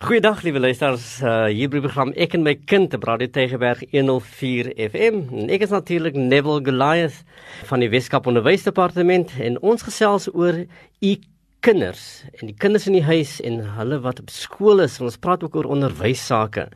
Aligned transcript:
Goeiedag 0.00 0.38
liewe 0.42 0.60
luisters, 0.64 1.18
uh, 1.20 1.50
hier 1.52 1.68
by 1.68 1.76
die 1.76 1.82
program 1.84 2.10
Ek 2.16 2.32
en 2.32 2.40
my 2.40 2.54
kind 2.56 2.94
op 2.96 3.02
Radio 3.04 3.28
Tygerberg 3.28 3.82
104 3.90 4.70
FM. 4.86 5.18
En 5.42 5.52
ek 5.52 5.66
is 5.66 5.74
natuurlik 5.74 6.16
Neville 6.16 6.62
Goliath 6.64 7.18
van 7.68 7.84
die 7.84 7.90
Weskaap 7.92 8.30
Onderwysdepartement 8.32 9.34
en 9.44 9.60
ons 9.60 9.84
gesels 9.84 10.30
oor 10.32 10.62
u 10.64 11.12
kinders 11.60 12.06
en 12.32 12.48
die 12.48 12.56
kinders 12.56 12.88
in 12.88 12.96
die 12.96 13.04
huis 13.04 13.36
en 13.44 13.60
hulle 13.76 14.00
wat 14.00 14.24
op 14.24 14.32
skool 14.32 14.80
is. 14.88 14.96
Ons 15.04 15.20
praat 15.20 15.44
ook 15.44 15.60
oor 15.60 15.68
onderwysake. 15.76 16.70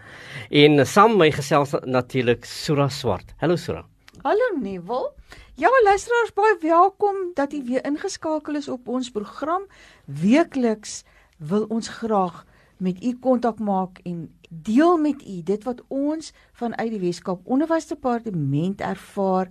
En 0.52 0.84
saam 0.84 1.16
my 1.16 1.32
gesels 1.32 1.72
natuurlik 1.88 2.44
Sura 2.44 2.92
Swart. 2.92 3.32
Hallo 3.40 3.56
Sura. 3.56 3.86
Hallo 4.20 4.54
Neville. 4.60 5.14
Ja, 5.56 5.72
luisteraars, 5.88 6.36
baie 6.36 6.60
welkom 6.60 7.30
dat 7.40 7.56
u 7.56 7.64
weer 7.72 7.88
ingeskakel 7.88 8.60
is 8.60 8.68
op 8.68 8.84
ons 8.84 9.08
program. 9.16 9.64
Weekliks 10.12 11.06
wil 11.40 11.64
ons 11.72 11.88
graag 11.88 12.44
met 12.76 13.04
u 13.04 13.14
kontak 13.20 13.58
maak 13.58 14.00
en 14.04 14.28
deel 14.48 14.98
met 14.98 15.22
u 15.28 15.42
dit 15.42 15.64
wat 15.64 15.82
ons 15.88 16.32
vanuit 16.52 16.90
die 16.90 17.00
Weskaap 17.00 17.40
Onderwysdepartement 17.44 18.80
ervaar 18.80 19.50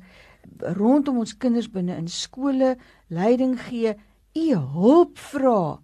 rondom 0.60 1.18
ons 1.24 1.38
kinders 1.38 1.70
binne 1.72 1.96
in 1.98 2.08
skole, 2.08 2.76
leiding 3.08 3.56
gee, 3.70 3.96
u 4.34 4.46
hulp 4.76 5.18
vra 5.32 5.80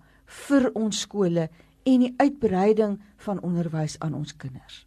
vir 0.47 0.70
ons 0.77 1.05
skole 1.05 1.49
en 1.89 2.03
die 2.03 2.11
uitbreiding 2.20 2.97
van 3.23 3.39
onderwys 3.45 3.95
aan 4.03 4.13
ons 4.17 4.33
kinders. 4.39 4.83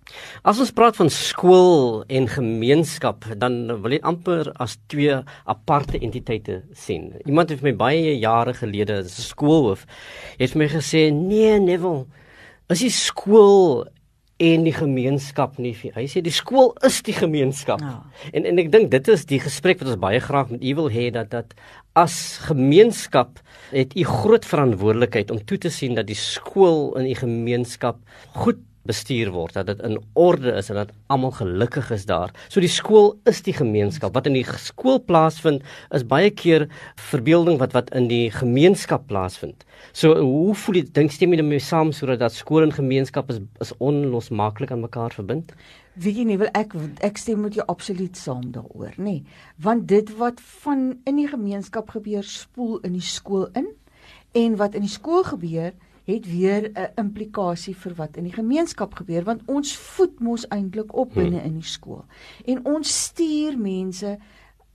As 0.47 0.61
ons 0.63 0.73
praat 0.77 0.97
van 0.97 1.11
skool 1.13 2.03
en 2.09 2.29
gemeenskap, 2.31 3.27
dan 3.41 3.67
wil 3.83 3.97
ek 3.97 4.07
amper 4.09 4.53
as 4.63 4.79
twee 4.93 5.17
aparte 5.51 6.01
entiteite 6.01 6.63
sien. 6.77 7.11
Iemand 7.27 7.53
het 7.53 7.65
my 7.65 7.75
baie 7.77 8.17
jare 8.21 8.55
gelede, 8.55 9.03
'n 9.03 9.09
skoolhoof, 9.09 9.87
het 10.39 10.55
my 10.55 10.69
gesê, 10.69 11.11
"Nee, 11.13 11.59
Neville, 11.61 12.07
is 12.71 12.85
die 12.85 12.93
skool 12.95 13.85
en 14.43 14.65
die 14.67 14.75
gemeenskap 14.75 15.59
nie 15.63 15.75
vir 15.77 15.95
hy 15.95 16.07
sê 16.11 16.23
die 16.25 16.35
skool 16.35 16.73
is 16.87 16.99
die 17.07 17.15
gemeenskap. 17.15 17.83
Ja. 17.85 18.01
En 18.35 18.47
en 18.49 18.59
ek 18.59 18.73
dink 18.73 18.91
dit 18.95 19.11
is 19.13 19.25
die 19.31 19.39
gesprek 19.43 19.83
wat 19.83 19.93
ons 19.93 20.03
baie 20.03 20.21
graag 20.23 20.51
met 20.55 20.65
u 20.65 20.75
wil 20.81 20.91
hê 20.91 21.11
dat 21.15 21.31
dat 21.35 21.55
as 21.99 22.41
gemeenskap 22.49 23.39
het 23.71 23.95
u 23.95 24.05
groot 24.09 24.47
verantwoordelikheid 24.49 25.31
om 25.31 25.43
toe 25.47 25.61
te 25.61 25.71
sien 25.71 25.95
dat 25.99 26.09
die 26.09 26.19
skool 26.19 26.95
in 26.99 27.11
die 27.11 27.19
gemeenskap 27.19 28.01
goed 28.45 28.61
bestuur 28.89 29.31
word 29.35 29.55
dat 29.55 29.69
dit 29.71 29.83
in 29.87 29.99
orde 30.19 30.53
is 30.59 30.71
en 30.73 30.81
dat 30.81 30.93
almal 31.13 31.35
gelukkig 31.37 31.91
is 31.95 32.07
daar. 32.09 32.33
So 32.49 32.63
die 32.63 32.71
skool 32.71 33.13
is 33.31 33.43
die 33.47 33.55
gemeenskap. 33.55 34.15
Wat 34.15 34.27
in 34.27 34.37
die 34.37 34.47
skool 34.59 34.99
plaasvind 35.07 35.63
is 35.95 36.07
baie 36.09 36.31
keer 36.31 36.69
verbeelding 37.11 37.61
wat 37.63 37.77
wat 37.77 37.93
in 37.95 38.09
die 38.11 38.31
gemeenskap 38.35 39.07
plaasvind. 39.11 39.67
So 39.93 40.17
hoe 40.19 40.55
voel 40.55 40.81
jy 40.81 40.87
dink 40.99 41.15
stem 41.15 41.35
jy 41.35 41.45
mee 41.47 41.63
saam 41.63 41.93
sodat 41.95 42.23
dat 42.23 42.35
skool 42.35 42.67
en 42.67 42.75
gemeenskap 42.75 43.31
is 43.31 43.43
is 43.63 43.75
onlosmaaklik 43.79 44.75
aan 44.75 44.83
mekaar 44.87 45.15
verbind? 45.15 45.55
Weet 45.95 46.17
jy 46.17 46.25
nie 46.25 46.39
wil 46.41 46.51
ek 46.57 46.75
ek 47.05 47.21
stem 47.21 47.43
met 47.45 47.55
jou 47.59 47.67
absoluut 47.69 48.17
saam 48.17 48.49
daaroor, 48.55 48.95
nê? 48.97 49.21
Want 49.61 49.87
dit 49.91 50.09
wat 50.17 50.41
van 50.65 50.97
in 51.07 51.21
die 51.21 51.29
gemeenskap 51.29 51.93
gebeur, 51.93 52.25
spoel 52.25 52.81
in 52.87 52.97
die 52.97 53.05
skool 53.05 53.51
in 53.59 53.69
en 54.33 54.57
wat 54.57 54.75
in 54.75 54.87
die 54.87 54.93
skool 54.93 55.23
gebeur 55.29 55.75
het 56.05 56.27
weer 56.27 56.71
'n 56.75 56.93
implikasie 56.97 57.77
vir 57.77 57.95
wat 57.95 58.17
in 58.17 58.25
die 58.25 58.33
gemeenskap 58.33 58.95
gebeur 58.95 59.25
want 59.25 59.43
ons 59.47 59.77
voed 59.77 60.21
mos 60.21 60.49
eintlik 60.49 60.95
op 60.95 61.13
hmm. 61.13 61.23
binne 61.23 61.43
in 61.43 61.55
die 61.55 61.69
skool. 61.69 62.05
En 62.45 62.65
ons 62.65 63.03
stuur 63.03 63.59
mense 63.59 64.19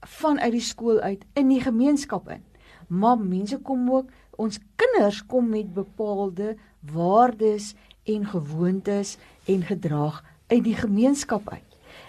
vanuit 0.01 0.51
die 0.51 0.61
skool 0.61 0.99
uit 0.99 1.25
in 1.33 1.47
die 1.47 1.61
gemeenskap 1.61 2.29
in. 2.29 2.43
Maar 2.87 3.19
mense 3.19 3.57
kom 3.57 3.91
ook 3.91 4.09
ons 4.35 4.59
kinders 4.75 5.25
kom 5.25 5.49
met 5.49 5.73
bepaalde 5.73 6.55
waardes 6.81 7.75
en 8.03 8.25
gewoontes 8.25 9.17
en 9.45 9.61
gedrag 9.61 10.23
uit 10.47 10.63
die 10.63 10.75
gemeenskap 10.75 11.49
uit. 11.49 11.63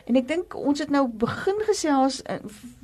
En 0.08 0.16
ek 0.16 0.28
dink 0.28 0.54
ons 0.56 0.80
het 0.80 0.90
nou 0.92 1.04
begin 1.20 1.58
gesels 1.68 2.22
eh, 2.22 2.38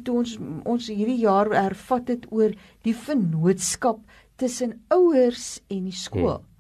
toe 0.05 0.19
ons 0.21 0.37
ons 0.69 0.89
hierdie 0.89 1.23
jaar 1.23 1.49
ervat 1.57 2.11
het 2.13 2.27
oor 2.31 2.53
die 2.85 2.97
vennootskap 2.97 4.01
tussen 4.41 4.83
ouers 4.95 5.61
en 5.69 5.87
die 5.89 5.97
skool. 5.97 6.41
Hmm. 6.41 6.51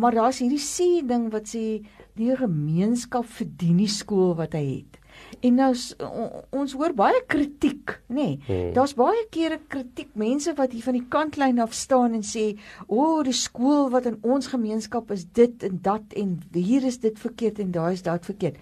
Maar 0.00 0.14
daar's 0.20 0.38
hierdie 0.38 0.62
sê 0.62 1.00
ding 1.06 1.30
wat 1.32 1.50
sê 1.50 1.80
die 2.18 2.36
gemeenskap 2.36 3.26
verdien 3.26 3.80
die 3.80 3.90
skool 3.90 4.36
wat 4.38 4.54
hy 4.54 4.64
het. 4.68 4.98
En 5.44 5.56
nou 5.58 5.70
ons 6.56 6.74
hoor 6.78 6.94
baie 6.96 7.18
kritiek, 7.28 7.96
nê. 8.08 8.14
Nee, 8.14 8.36
hmm. 8.46 8.72
Daar's 8.76 8.94
baie 8.98 9.24
kere 9.34 9.58
kritiek 9.72 10.12
mense 10.18 10.54
wat 10.58 10.74
hier 10.74 10.86
van 10.86 10.96
die 10.98 11.06
kantlyn 11.12 11.60
af 11.62 11.74
staan 11.76 12.14
en 12.18 12.24
sê, 12.26 12.56
"O, 12.86 12.96
oh, 12.96 13.24
die 13.24 13.36
skool 13.36 13.90
wat 13.90 14.06
in 14.06 14.18
ons 14.22 14.46
gemeenskap 14.52 15.10
is 15.10 15.24
dit 15.24 15.62
en 15.62 15.80
dat 15.82 16.14
en 16.16 16.38
hier 16.54 16.84
is 16.84 16.98
dit 16.98 17.18
verkeerd 17.18 17.58
en 17.58 17.70
daar 17.70 17.92
is 17.92 18.02
dit 18.02 18.24
verkeerd." 18.24 18.56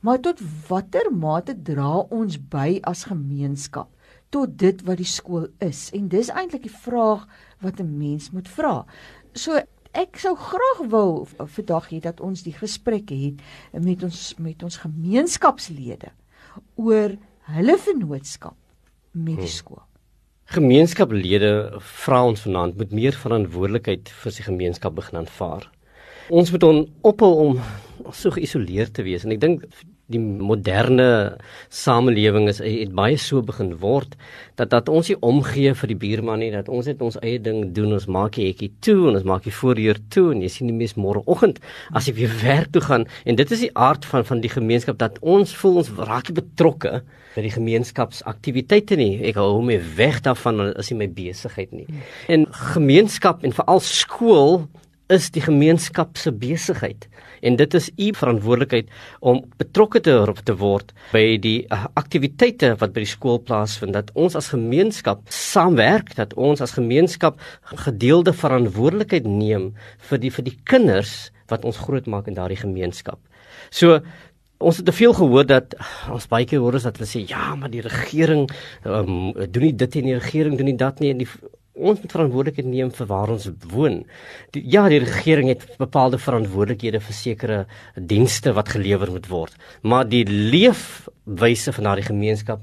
Maar 0.00 0.20
tot 0.20 0.40
watter 0.68 1.12
mate 1.14 1.54
dra 1.62 1.98
ons 2.10 2.36
by 2.36 2.80
as 2.82 3.04
gemeenskap 3.04 3.88
tot 4.32 4.56
dit 4.58 4.80
wat 4.88 5.00
die 5.00 5.08
skool 5.08 5.46
is? 5.64 5.90
En 5.96 6.08
dis 6.12 6.32
eintlik 6.32 6.64
die 6.64 6.78
vraag 6.84 7.26
wat 7.60 7.80
'n 7.80 7.98
mens 7.98 8.30
moet 8.32 8.48
vra. 8.48 8.84
So 9.34 9.60
ek 9.92 10.16
sou 10.16 10.34
graag 10.36 10.88
wil 10.88 11.28
vandag 11.36 11.90
hê 11.92 12.00
dat 12.00 12.20
ons 12.20 12.42
die 12.42 12.56
gesprek 12.56 13.10
het 13.12 13.40
met 13.72 14.02
ons 14.02 14.34
met 14.38 14.62
ons 14.62 14.76
gemeenskapslede 14.76 16.12
oor 16.80 17.16
hulle 17.52 17.78
vennootskap 17.78 18.56
met 19.12 19.36
die 19.36 19.48
hmm. 19.48 19.58
skool. 19.60 19.82
Gemeenskaplede 20.52 21.78
vra 21.80 22.24
ons 22.28 22.42
vanaand 22.44 22.76
moet 22.76 22.92
meer 22.92 23.16
verantwoordelikheid 23.16 24.08
vir 24.22 24.32
sy 24.32 24.42
gemeenskap 24.42 24.94
begin 24.94 25.22
aanvaar. 25.22 25.68
Ons 26.30 26.52
moet 26.52 26.62
on 26.62 26.82
ophou 27.08 27.32
om 27.46 27.60
so 28.12 28.30
geïsoleerd 28.30 28.94
te 28.94 29.04
wees 29.06 29.24
en 29.24 29.32
ek 29.32 29.40
dink 29.40 29.64
die 30.12 30.20
moderne 30.22 31.38
samelewing 31.72 32.48
is 32.52 32.60
het 32.64 32.92
baie 32.96 33.18
so 33.20 33.42
begin 33.42 33.74
word 33.82 34.16
dat 34.60 34.72
dat 34.74 34.90
ons 34.92 35.10
nie 35.10 35.18
omgee 35.24 35.72
vir 35.80 35.92
die 35.92 35.98
buurman 36.04 36.42
nie 36.44 36.52
dat 36.54 36.68
ons 36.68 36.90
net 36.90 37.02
ons 37.02 37.18
eie 37.22 37.40
ding 37.42 37.72
doen 37.76 37.96
ons 37.96 38.06
maak 38.06 38.36
die 38.36 38.50
hekkie 38.50 38.72
toe 38.84 39.08
en 39.08 39.18
ons 39.18 39.28
maak 39.28 39.48
die 39.48 39.54
voordeur 39.62 39.98
toe 40.14 40.28
en 40.34 40.44
jy 40.44 40.52
sien 40.52 40.70
die 40.70 40.76
mes 40.76 40.94
môreoggend 41.00 41.62
as 41.96 42.08
jy 42.08 42.16
weer 42.20 42.36
werk 42.42 42.72
toe 42.76 42.84
gaan 42.84 43.08
en 43.24 43.40
dit 43.40 43.56
is 43.56 43.66
die 43.66 43.74
aard 43.88 44.06
van 44.12 44.28
van 44.28 44.44
die 44.44 44.52
gemeenskap 44.52 45.00
dat 45.00 45.18
ons 45.22 45.56
voel 45.62 45.82
ons 45.82 45.92
raak 45.98 46.32
betrokke 46.36 47.00
by 47.32 47.44
die 47.46 47.52
gemeenskapsaktiwiteite 47.54 48.98
nie. 49.00 49.16
Ek 49.30 49.38
hou 49.40 49.62
my 49.64 49.78
weg 49.96 50.20
daarvan 50.24 50.60
as 50.72 50.90
nie 50.92 51.00
my 51.00 51.08
besigheid 51.16 51.72
nie. 51.74 51.86
En 52.32 52.46
gemeenskap 52.74 53.44
en 53.46 53.54
veral 53.56 53.82
skool 53.84 54.66
is 55.12 55.30
die 55.34 55.44
gemeenskap 55.44 56.16
se 56.20 56.32
besigheid 56.32 57.08
en 57.42 57.58
dit 57.60 57.74
is 57.78 57.90
u 57.98 58.08
verantwoordelikheid 58.16 58.90
om 59.20 59.42
betrokke 59.60 60.00
te, 60.00 60.14
te 60.46 60.56
word 60.58 60.94
by 61.12 61.24
die 61.42 61.58
uh, 61.68 61.84
aktiwiteite 61.98 62.74
wat 62.80 62.94
by 62.94 63.04
die 63.04 63.12
skool 63.12 63.40
plaasvind 63.42 63.96
dat 63.96 64.10
ons 64.14 64.36
as 64.38 64.52
gemeenskap 64.54 65.24
saamwerk 65.32 66.14
dat 66.18 66.34
ons 66.34 66.62
as 66.64 66.76
gemeenskap 66.78 67.40
gedeelde 67.84 68.34
verantwoordelikheid 68.36 69.28
neem 69.28 69.72
vir 70.10 70.22
die 70.22 70.32
vir 70.32 70.48
die 70.50 70.58
kinders 70.68 71.32
wat 71.52 71.66
ons 71.68 71.80
grootmaak 71.84 72.28
in 72.30 72.36
daardie 72.38 72.60
gemeenskap. 72.60 73.20
So 73.70 74.00
ons 74.62 74.78
het 74.78 74.86
te 74.86 74.94
veel 74.94 75.14
gehoor 75.16 75.46
dat 75.48 75.74
ons 76.12 76.28
baie 76.30 76.46
keer 76.48 76.62
hoor 76.62 76.78
ons 76.78 76.86
dat 76.86 77.00
hulle 77.00 77.10
sê 77.10 77.24
ja, 77.26 77.52
maar 77.58 77.72
die 77.72 77.82
regering 77.84 78.46
um, 78.86 79.32
doen 79.34 79.66
nie 79.66 79.74
dit 79.74 79.98
en 79.98 80.08
die 80.12 80.20
regering 80.20 80.56
doen 80.58 80.70
nie 80.70 80.78
dat 80.78 81.02
nie 81.02 81.10
en 81.12 81.24
die 81.24 81.30
ons 81.72 82.00
moet 82.00 82.12
verantwoordelikheid 82.12 82.68
neem 82.68 82.90
vir 82.92 83.08
waar 83.08 83.32
ons 83.32 83.48
woon. 83.72 84.02
Die, 84.52 84.62
ja, 84.74 84.84
die 84.92 85.00
regering 85.04 85.48
het 85.52 85.64
bepaalde 85.80 86.20
verantwoordelikhede 86.20 87.00
vir 87.00 87.16
sekere 87.16 87.58
dienste 87.96 88.52
wat 88.56 88.74
gelewer 88.74 89.10
moet 89.12 89.30
word, 89.30 89.56
maar 89.82 90.08
die 90.08 90.24
leefwyse 90.28 91.72
van 91.72 91.88
daardie 91.88 92.10
gemeenskap 92.10 92.60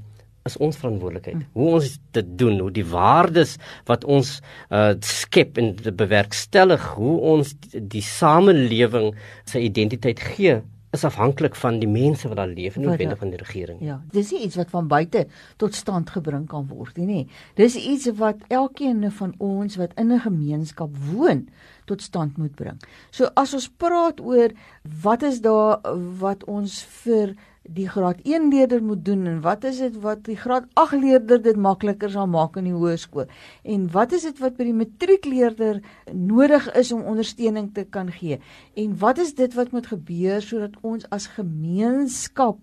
is 0.48 0.56
ons 0.56 0.78
verantwoordelikheid. 0.80 1.42
Hoe 1.52 1.68
ons 1.76 1.88
dit 2.16 2.28
doen, 2.40 2.56
hoe 2.64 2.70
die 2.72 2.86
waardes 2.86 3.56
wat 3.90 4.06
ons 4.08 4.38
uh 4.72 4.94
skep 5.04 5.58
en 5.60 5.74
bewerkstellig, 5.76 6.86
hoe 6.96 7.16
ons 7.34 7.52
die, 7.66 7.82
die 7.98 8.04
samelewing 8.04 9.12
sy 9.50 9.66
identiteit 9.68 10.22
gee 10.32 10.60
is 10.90 11.04
afhanklik 11.06 11.54
van 11.54 11.78
die 11.78 11.88
mense 11.88 12.28
wat 12.28 12.40
daar 12.40 12.50
leef 12.50 12.74
en 12.74 12.82
nie 12.82 12.88
noodwendig 12.90 13.18
van 13.18 13.30
die 13.30 13.38
regering. 13.38 13.78
Ja, 13.84 14.00
dis 14.10 14.32
nie 14.34 14.42
iets 14.46 14.58
wat 14.58 14.72
van 14.72 14.88
buite 14.90 15.26
tot 15.62 15.74
stand 15.78 16.10
gebring 16.10 16.48
kan 16.50 16.66
word 16.70 16.96
nie, 16.98 17.06
nê. 17.06 17.20
Dis 17.60 17.76
iets 17.78 18.10
wat 18.18 18.42
elkeen 18.48 19.04
van 19.20 19.34
ons 19.38 19.78
wat 19.78 19.94
in 19.94 20.12
'n 20.12 20.24
gemeenskap 20.26 20.90
woon 21.12 21.48
tot 21.86 22.02
stand 22.02 22.36
moet 22.38 22.54
bring. 22.54 22.78
So 23.10 23.30
as 23.34 23.54
ons 23.54 23.68
praat 23.68 24.20
oor 24.20 24.50
wat 25.02 25.22
is 25.22 25.40
daar 25.40 25.78
wat 26.18 26.44
ons 26.44 26.82
vir 27.04 27.36
die 27.68 27.88
graad 27.88 28.20
1 28.24 28.48
leerder 28.48 28.82
moet 28.82 29.04
doen 29.04 29.26
en 29.26 29.40
wat 29.44 29.64
is 29.64 29.78
dit 29.78 29.96
wat 30.00 30.24
die 30.24 30.36
graad 30.36 30.66
8 30.80 30.96
leerder 31.00 31.42
dit 31.42 31.56
makliker 31.56 32.10
sal 32.10 32.26
maak 32.26 32.56
in 32.56 32.64
die 32.70 32.74
hoërskool? 32.74 33.28
En 33.62 33.90
wat 33.92 34.12
is 34.16 34.24
dit 34.28 34.38
wat 34.40 34.56
by 34.56 34.64
die 34.70 34.76
matriekleerder 34.76 35.82
nodig 36.12 36.70
is 36.74 36.92
om 36.92 37.04
ondersteuning 37.04 37.70
te 37.74 37.84
kan 37.84 38.10
gee? 38.12 38.40
En 38.74 38.96
wat 38.98 39.18
is 39.18 39.34
dit 39.34 39.54
wat 39.54 39.72
moet 39.76 39.86
gebeur 39.92 40.40
sodat 40.42 40.78
ons 40.80 41.06
as 41.10 41.28
gemeenskap 41.36 42.58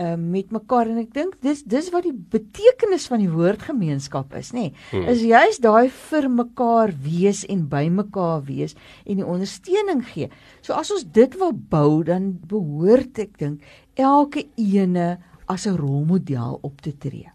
uh, 0.00 0.14
met 0.16 0.50
mekaar 0.54 0.90
en 0.90 1.00
ek 1.00 1.12
dink 1.14 1.36
dis 1.44 1.62
dis 1.68 1.90
wat 1.94 2.06
die 2.06 2.14
betekenis 2.14 3.06
van 3.10 3.22
die 3.22 3.30
woord 3.32 3.66
gemeenskap 3.68 4.34
is, 4.38 4.52
nê. 4.56 4.68
Nee, 4.68 4.74
hmm. 4.90 5.08
Is 5.12 5.24
juist 5.26 5.62
daai 5.64 5.88
vir 6.10 6.28
mekaar 6.32 6.92
wees 7.04 7.44
en 7.52 7.66
by 7.70 7.86
mekaar 7.92 8.44
wees 8.48 8.76
en 9.04 9.22
die 9.22 9.26
ondersteuning 9.26 10.04
gee. 10.12 10.30
So 10.62 10.76
as 10.76 10.92
ons 10.94 11.06
dit 11.16 11.38
wil 11.40 11.54
bou, 11.56 12.02
dan 12.06 12.34
behoort 12.48 13.18
ek 13.22 13.38
dink 13.40 13.64
elke 13.96 14.46
ene 14.56 15.16
as 15.48 15.66
'n 15.66 15.78
rolmodel 15.78 16.58
op 16.62 16.80
te 16.82 16.92
tree 16.92 17.30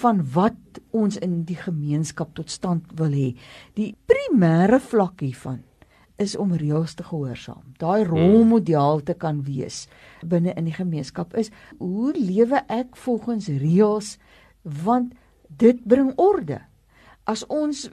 van 0.00 0.20
wat 0.34 0.82
ons 0.92 1.16
in 1.16 1.44
die 1.48 1.56
gemeenskap 1.56 2.34
tot 2.36 2.50
stand 2.50 2.84
wil 2.94 3.10
hê. 3.10 3.34
Die 3.74 3.94
primêre 4.06 4.78
vlak 4.80 5.20
hiervan 5.24 5.64
is 6.18 6.36
om 6.36 6.52
reëls 6.58 6.94
te 6.98 7.06
gehoorsaam. 7.06 7.62
Daai 7.78 8.04
hmm. 8.04 8.10
rolmodel 8.14 9.02
te 9.06 9.14
kan 9.14 9.42
wees 9.46 9.86
binne 10.26 10.54
in 10.58 10.66
die 10.66 10.76
gemeenskap 10.76 11.36
is 11.38 11.52
hoe 11.78 12.12
lewe 12.16 12.64
ek 12.66 12.96
volgens 13.04 13.48
reëls 13.62 14.16
want 14.62 15.14
dit 15.48 15.78
bring 15.88 16.12
orde. 16.18 16.60
As 17.28 17.46
ons 17.46 17.86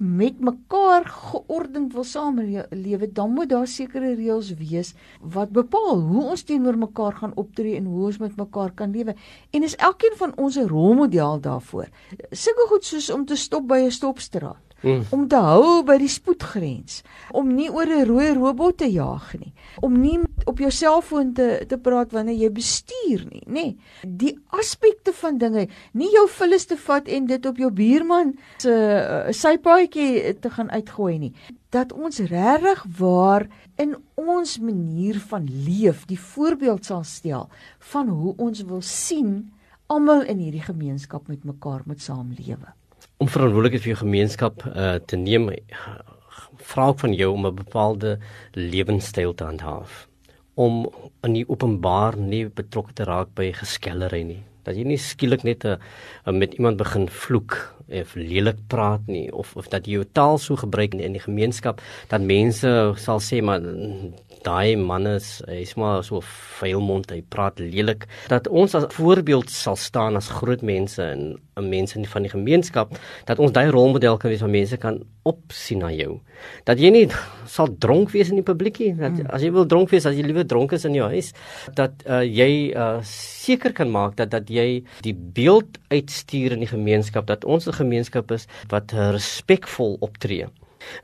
met 0.00 0.38
mekaar 0.40 1.04
geordend 1.04 1.92
wil 1.92 2.04
samelewe, 2.04 3.12
dan 3.12 3.32
moet 3.36 3.48
daar 3.48 3.66
sekere 3.68 4.14
reëls 4.14 4.54
wees 4.56 4.94
wat 5.20 5.52
bepaal 5.52 6.00
hoe 6.00 6.22
ons 6.32 6.44
teenoor 6.48 6.78
mekaar 6.78 7.18
gaan 7.20 7.34
optree 7.36 7.76
en 7.76 7.84
hoe 7.84 8.06
ons 8.08 8.20
met 8.22 8.36
mekaar 8.36 8.72
kan 8.74 8.94
lewe. 8.96 9.14
En 9.50 9.66
is 9.66 9.76
elkeen 9.76 10.16
van 10.16 10.32
ons 10.36 10.56
'n 10.56 10.68
rolmodel 10.68 11.40
daarvoor. 11.40 11.88
Sulke 12.30 12.66
goed 12.68 12.84
soos 12.84 13.10
om 13.10 13.24
te 13.24 13.36
stop 13.36 13.68
by 13.68 13.78
'n 13.84 13.90
stopstraat 13.90 14.69
mm. 14.82 15.04
om 15.10 15.26
te 15.28 15.38
hou 15.40 15.82
by 15.86 15.96
die 16.00 16.10
spoedgrens, 16.10 17.00
om 17.36 17.52
nie 17.54 17.68
oor 17.70 17.86
'n 17.86 18.06
rooi 18.08 18.32
robot 18.34 18.78
te 18.78 18.88
jaag 18.90 19.34
nie, 19.38 19.52
om 19.80 20.00
nie 20.00 20.18
op 20.46 20.58
jou 20.58 20.70
selfoon 20.70 21.32
te 21.34 21.64
te 21.68 21.78
praat 21.78 22.12
wanneer 22.12 22.36
jy 22.36 22.50
bestuur 22.50 23.26
nie, 23.30 23.44
nê. 23.46 23.76
Die 24.04 24.38
aspekte 24.48 25.12
van 25.12 25.38
dinge, 25.38 25.68
nie 25.92 26.10
jou 26.12 26.26
vullis 26.28 26.66
te 26.66 26.76
vat 26.76 27.08
en 27.08 27.26
dit 27.26 27.46
op 27.46 27.56
jou 27.56 27.70
buurman 27.70 28.34
se 28.58 28.70
uh, 28.70 29.32
sy 29.32 29.56
paadjie 29.58 30.38
te 30.40 30.50
gaan 30.50 30.70
uitgooi 30.70 31.18
nie. 31.18 31.34
Dat 31.70 31.92
ons 31.92 32.18
regtig 32.18 32.84
waar 32.98 33.48
in 33.76 33.96
ons 34.14 34.58
manier 34.58 35.20
van 35.30 35.46
leef 35.46 36.06
die 36.06 36.18
voorbeeld 36.18 36.84
sal 36.84 37.04
stel 37.04 37.48
van 37.92 38.08
hoe 38.08 38.34
ons 38.36 38.62
wil 38.62 38.82
sien 38.82 39.52
almal 39.86 40.22
in 40.22 40.38
hierdie 40.38 40.62
gemeenskap 40.62 41.28
met 41.28 41.44
mekaar 41.44 41.82
moet 41.86 42.02
saamlewe 42.02 42.79
om 43.20 43.28
verantwoordelikheid 43.28 43.84
vir 43.84 43.92
jou 43.92 44.00
gemeenskap 44.00 44.62
uh, 44.66 44.96
te 45.04 45.16
neem 45.20 45.50
vra 46.70 46.90
ek 46.92 47.02
van 47.02 47.16
jou 47.16 47.32
om 47.34 47.46
'n 47.46 47.54
bepaalde 47.54 48.18
lewenstyl 48.54 49.34
te 49.34 49.44
handhaaf. 49.44 50.06
Om 50.54 50.88
in 51.24 51.32
die 51.32 51.48
openbaar 51.48 52.16
nie 52.16 52.48
betrokke 52.48 52.92
te 52.92 53.04
raak 53.04 53.34
by 53.34 53.52
geskellery 53.52 54.22
nie 54.22 54.42
dat 54.64 54.76
jy 54.76 54.84
nie 54.84 54.98
skielik 54.98 55.44
net 55.44 55.64
'n 55.64 55.68
uh, 55.68 55.76
uh, 56.26 56.34
met 56.34 56.54
iemand 56.54 56.76
begin 56.76 57.08
vloek 57.08 57.74
of 57.90 58.14
lelik 58.14 58.58
praat 58.66 59.06
nie 59.06 59.32
of 59.32 59.56
of 59.56 59.68
dat 59.68 59.86
jy 59.86 59.92
jou 59.92 60.06
taal 60.12 60.38
so 60.38 60.56
gebruik 60.56 60.94
in 60.94 61.12
die 61.12 61.26
gemeenskap 61.26 61.80
dat 62.08 62.20
mense 62.20 62.94
sal 62.96 63.20
sê 63.20 63.42
maar 63.42 63.60
daai 64.44 64.76
man 64.76 65.06
is 65.06 65.40
hy's 65.48 65.74
maar 65.76 66.04
so 66.06 66.20
vuil 66.60 66.80
mond 66.84 67.10
hy 67.12 67.20
praat 67.34 67.60
lelik. 67.60 68.06
Dat 68.32 68.48
ons 68.48 68.74
as 68.78 68.88
voorbeeld 68.96 69.50
sal 69.52 69.76
staan 69.76 70.16
as 70.16 70.30
groot 70.40 70.62
mense 70.62 71.02
en 71.02 71.38
mense 71.60 72.00
van 72.12 72.24
die 72.24 72.32
gemeenskap 72.32 72.94
dat 73.28 73.38
ons 73.38 73.52
daai 73.52 73.68
rolmodel 73.70 74.16
kan 74.16 74.32
wees 74.32 74.40
waar 74.44 74.52
mense 74.52 74.76
kan 74.80 75.02
opsien 75.28 75.82
na 75.84 75.90
jou 75.92 76.20
dat 76.68 76.80
jy 76.80 76.90
nie 76.94 77.06
sal 77.56 77.72
dronk 77.82 78.12
wees 78.14 78.30
in 78.32 78.40
die 78.40 78.46
publiekie 78.46 78.92
dat 78.94 79.18
hmm. 79.18 79.30
as 79.34 79.44
jy 79.44 79.50
wil 79.54 79.66
dronk 79.68 79.92
wees 79.92 80.06
as 80.08 80.16
jy 80.16 80.24
liewe 80.26 80.46
dronk 80.48 80.72
is 80.76 80.86
in 80.88 80.96
jou 80.96 81.08
huis 81.12 81.32
dat 81.76 82.04
uh, 82.06 82.22
jy 82.24 82.70
uh, 82.72 83.00
seker 83.06 83.74
kan 83.76 83.90
maak 83.92 84.16
dat 84.20 84.32
dat 84.32 84.50
jy 84.50 84.82
die 85.06 85.14
beeld 85.14 85.80
uitstuur 85.92 86.56
in 86.56 86.64
die 86.64 86.70
gemeenskap 86.70 87.28
dat 87.30 87.44
ons 87.44 87.68
'n 87.68 87.80
gemeenskap 87.82 88.30
is 88.32 88.48
wat 88.72 88.92
respekvol 88.92 89.98
optree 90.00 90.48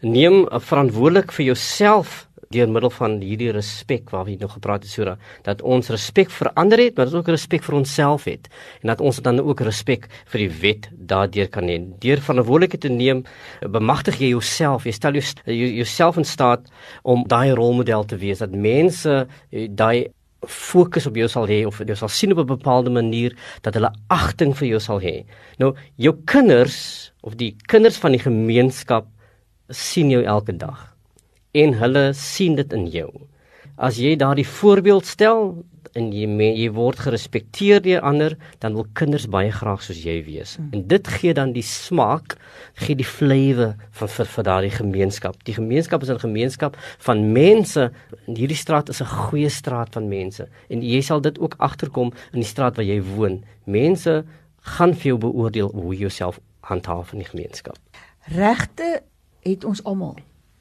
neem 0.00 0.46
uh, 0.46 0.60
verantwoordelik 0.60 1.32
vir 1.32 1.52
jouself 1.52 2.24
deur 2.54 2.68
middel 2.70 2.90
van 2.90 3.18
hierdie 3.20 3.52
respek 3.54 4.10
waar 4.10 4.24
we 4.24 4.36
nou 4.38 4.48
gepraat 4.50 4.82
het 4.82 4.92
Sura 4.92 5.16
dat 5.46 5.62
ons 5.62 5.88
respek 5.90 6.30
vir 6.30 6.50
ander 6.54 6.78
het 6.78 6.96
maar 6.96 7.14
ook 7.14 7.28
respek 7.28 7.64
vir 7.66 7.78
onsself 7.80 8.26
het 8.30 8.48
en 8.82 8.92
dat 8.92 9.00
ons 9.00 9.20
dan 9.22 9.40
ook 9.40 9.60
respek 9.66 10.08
vir 10.32 10.44
die 10.44 10.50
wet 10.62 10.88
daardeur 10.92 11.48
kan 11.52 11.68
hê. 11.70 11.78
Deur 12.02 12.22
verantwoordelikheid 12.22 12.84
te 12.86 12.92
neem 12.92 13.24
bemagtig 13.60 14.20
jy 14.20 14.32
jouself. 14.34 14.86
Jy 14.86 14.94
stel 14.96 15.18
jouself 15.18 16.20
in 16.20 16.28
staat 16.28 16.70
om 17.02 17.24
daai 17.28 17.54
rolmodel 17.56 18.06
te 18.06 18.18
wees 18.20 18.42
dat 18.44 18.54
mense 18.54 19.26
eh, 19.50 19.66
daai 19.68 20.08
fokus 20.46 21.06
op 21.08 21.16
jou 21.18 21.26
sal 21.30 21.48
hê 21.50 21.64
of 21.66 21.80
jy 21.82 21.96
sal 21.98 22.12
sien 22.12 22.32
op 22.32 22.38
'n 22.44 22.56
bepaalde 22.56 22.90
manier 22.90 23.34
dat 23.62 23.74
hulle 23.74 23.92
agting 24.08 24.54
vir 24.54 24.68
jou 24.68 24.80
sal 24.80 25.00
hê. 25.00 25.24
Nou 25.58 25.74
jou 25.96 26.14
kinders 26.24 27.12
of 27.22 27.34
die 27.36 27.56
kinders 27.66 27.96
van 27.96 28.12
die 28.12 28.22
gemeenskap 28.22 29.06
sien 29.70 30.10
jou 30.10 30.22
elke 30.22 30.52
dag 30.56 30.95
en 31.56 31.78
hulle 31.80 32.10
sien 32.16 32.58
dit 32.58 32.76
in 32.76 32.86
jou. 32.92 33.08
As 33.76 33.98
jy 34.00 34.14
daardie 34.16 34.46
voorbeeld 34.48 35.08
stel 35.08 35.50
en 35.96 36.10
jy 36.12 36.26
jy 36.56 36.68
word 36.76 37.00
gerespekteer 37.00 37.80
deur 37.84 38.02
ander, 38.04 38.36
dan 38.60 38.76
wil 38.76 38.86
kinders 38.98 39.26
baie 39.32 39.52
graag 39.52 39.82
soos 39.84 40.02
jy 40.04 40.18
wees. 40.26 40.56
Hmm. 40.56 40.68
En 40.76 40.82
dit 40.88 41.08
gee 41.16 41.34
dan 41.36 41.54
die 41.56 41.64
smaak, 41.64 42.36
gee 42.82 42.96
die 42.98 43.06
flavour 43.08 43.74
van 44.00 44.12
vir, 44.12 44.30
vir 44.34 44.48
daardie 44.48 44.74
gemeenskap. 44.74 45.38
Die 45.48 45.56
gemeenskap 45.56 46.02
is 46.02 46.10
'n 46.10 46.20
gemeenskap 46.20 46.76
van 46.98 47.32
mense. 47.32 47.90
En 48.26 48.36
hierdie 48.36 48.56
straat 48.56 48.88
is 48.88 49.00
'n 49.00 49.08
goeie 49.28 49.48
straat 49.48 49.92
van 49.92 50.08
mense. 50.08 50.48
En 50.68 50.82
jy 50.82 51.00
sal 51.00 51.20
dit 51.20 51.38
ook 51.38 51.54
agterkom 51.58 52.12
in 52.32 52.40
die 52.40 52.48
straat 52.48 52.76
waar 52.76 52.84
jy 52.84 53.02
woon. 53.02 53.44
Mense 53.64 54.24
gaan 54.60 54.94
vir 54.94 55.06
jou 55.06 55.18
beoordeel 55.18 55.70
hoe 55.72 55.94
jy 55.94 56.00
jouself 56.00 56.40
handhaaf 56.60 57.12
in 57.12 57.18
die 57.18 57.28
gemeenskap. 57.28 57.76
Regte 58.26 59.02
het 59.42 59.64
ons 59.64 59.84
almal. 59.84 60.16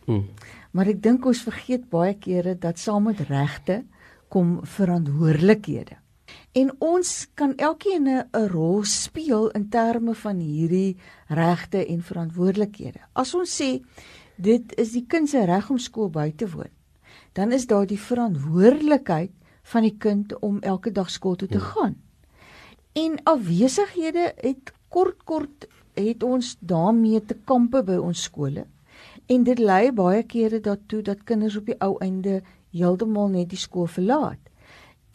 Hmm. 0.06 0.30
Maar 0.75 0.92
ek 0.92 0.98
dink 1.04 1.24
ons 1.24 1.39
vergeet 1.48 1.86
baie 1.88 2.18
kere 2.19 2.57
dat 2.60 2.81
saam 2.81 3.07
met 3.07 3.22
regte 3.30 3.86
kom 4.27 4.57
verantwoordelikhede. 4.68 5.95
En 6.60 6.72
ons 6.83 7.12
kan 7.39 7.54
elkeen 7.56 8.07
'n 8.10 8.48
rol 8.51 8.83
speel 8.83 9.50
in 9.56 9.69
terme 9.69 10.16
van 10.16 10.39
hierdie 10.39 10.98
regte 11.27 11.86
en 11.86 12.01
verantwoordelikhede. 12.01 13.00
As 13.13 13.33
ons 13.33 13.62
sê 13.62 13.80
dit 14.36 14.75
is 14.77 14.92
die 14.92 15.06
kind 15.07 15.30
se 15.30 15.45
reg 15.45 15.69
om 15.69 15.77
skool 15.77 16.10
by 16.10 16.31
te 16.36 16.50
woon, 16.50 16.74
dan 17.33 17.51
is 17.51 17.68
daar 17.68 17.86
die 17.86 18.00
verantwoordelikheid 18.00 19.31
van 19.63 19.81
die 19.81 19.98
kind 19.98 20.39
om 20.39 20.60
elke 20.62 20.92
dag 20.92 21.10
skool 21.10 21.36
toe 21.36 21.48
te 21.48 21.57
hmm. 21.57 21.68
gaan. 21.68 21.95
En 22.94 23.24
afwesighede 23.24 24.33
het 24.38 24.74
kort 24.89 25.24
kort 25.24 25.68
het 25.94 26.24
ons 26.24 26.57
daarmee 26.60 27.25
te 27.25 27.36
kampe 27.45 27.83
by 27.83 27.95
ons 27.95 28.24
skole. 28.24 28.66
En 29.25 29.44
dit 29.44 29.60
lei 29.60 29.89
baie 29.92 30.22
kere 30.24 30.60
daartoe 30.62 31.01
dat 31.01 31.24
kinders 31.25 31.56
op 31.57 31.66
die 31.66 31.77
ou 31.81 31.95
einde 32.04 32.42
heeltemal 32.75 33.31
net 33.33 33.50
die 33.50 33.57
skool 33.57 33.88
verlaat. 33.89 34.42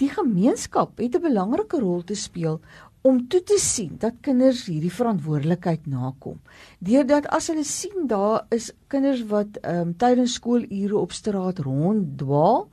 Die 0.02 0.09
gemeenskap 0.11 0.99
het 0.99 1.14
'n 1.14 1.23
belangrike 1.23 1.79
rol 1.79 2.02
te 2.02 2.14
speel 2.14 2.61
om 3.02 3.29
toe 3.29 3.43
te 3.43 3.59
sien 3.59 3.97
dat 3.99 4.21
kinders 4.21 4.67
hierdie 4.67 4.93
verantwoordelikheid 4.93 5.87
nakom. 5.87 6.40
Deurdat 6.79 7.26
as 7.26 7.47
hulle 7.47 7.64
sien 7.64 8.07
daar 8.07 8.47
is 8.49 8.73
kinders 8.87 9.23
wat 9.26 9.57
ehm 9.62 9.81
um, 9.81 9.97
tydens 9.97 10.35
skoolure 10.35 10.99
op 10.99 11.12
straat 11.12 11.59
ronddwaal 11.59 12.69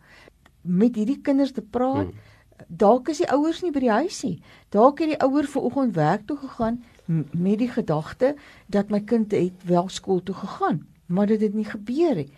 met 0.62 0.96
hierdie 0.96 1.22
kinders 1.22 1.52
te 1.52 1.62
praat, 1.62 2.10
hmm. 2.10 2.68
dalk 2.68 3.10
is 3.10 3.18
die 3.18 3.32
ouers 3.32 3.62
nie 3.62 3.72
by 3.72 3.80
die 3.80 3.92
huis 3.92 4.24
nie. 4.24 4.42
Dalk 4.70 5.00
het 5.00 5.10
die 5.10 5.22
ouer 5.22 5.46
ver 5.46 5.62
oggend 5.62 5.96
werk 5.96 6.28
toe 6.28 6.38
gegaan 6.38 6.84
met 7.32 7.60
die 7.60 7.72
gedagte 7.72 8.36
dat 8.68 8.90
my 8.90 9.00
kind 9.00 9.32
het 9.32 9.64
wel 9.64 9.90
skool 9.90 10.24
toe 10.24 10.36
gegaan 10.36 10.88
maar 11.08 11.28
dit 11.28 11.42
het 11.42 11.54
nie 11.54 11.66
gebeur 11.66 12.16
nie. 12.16 12.30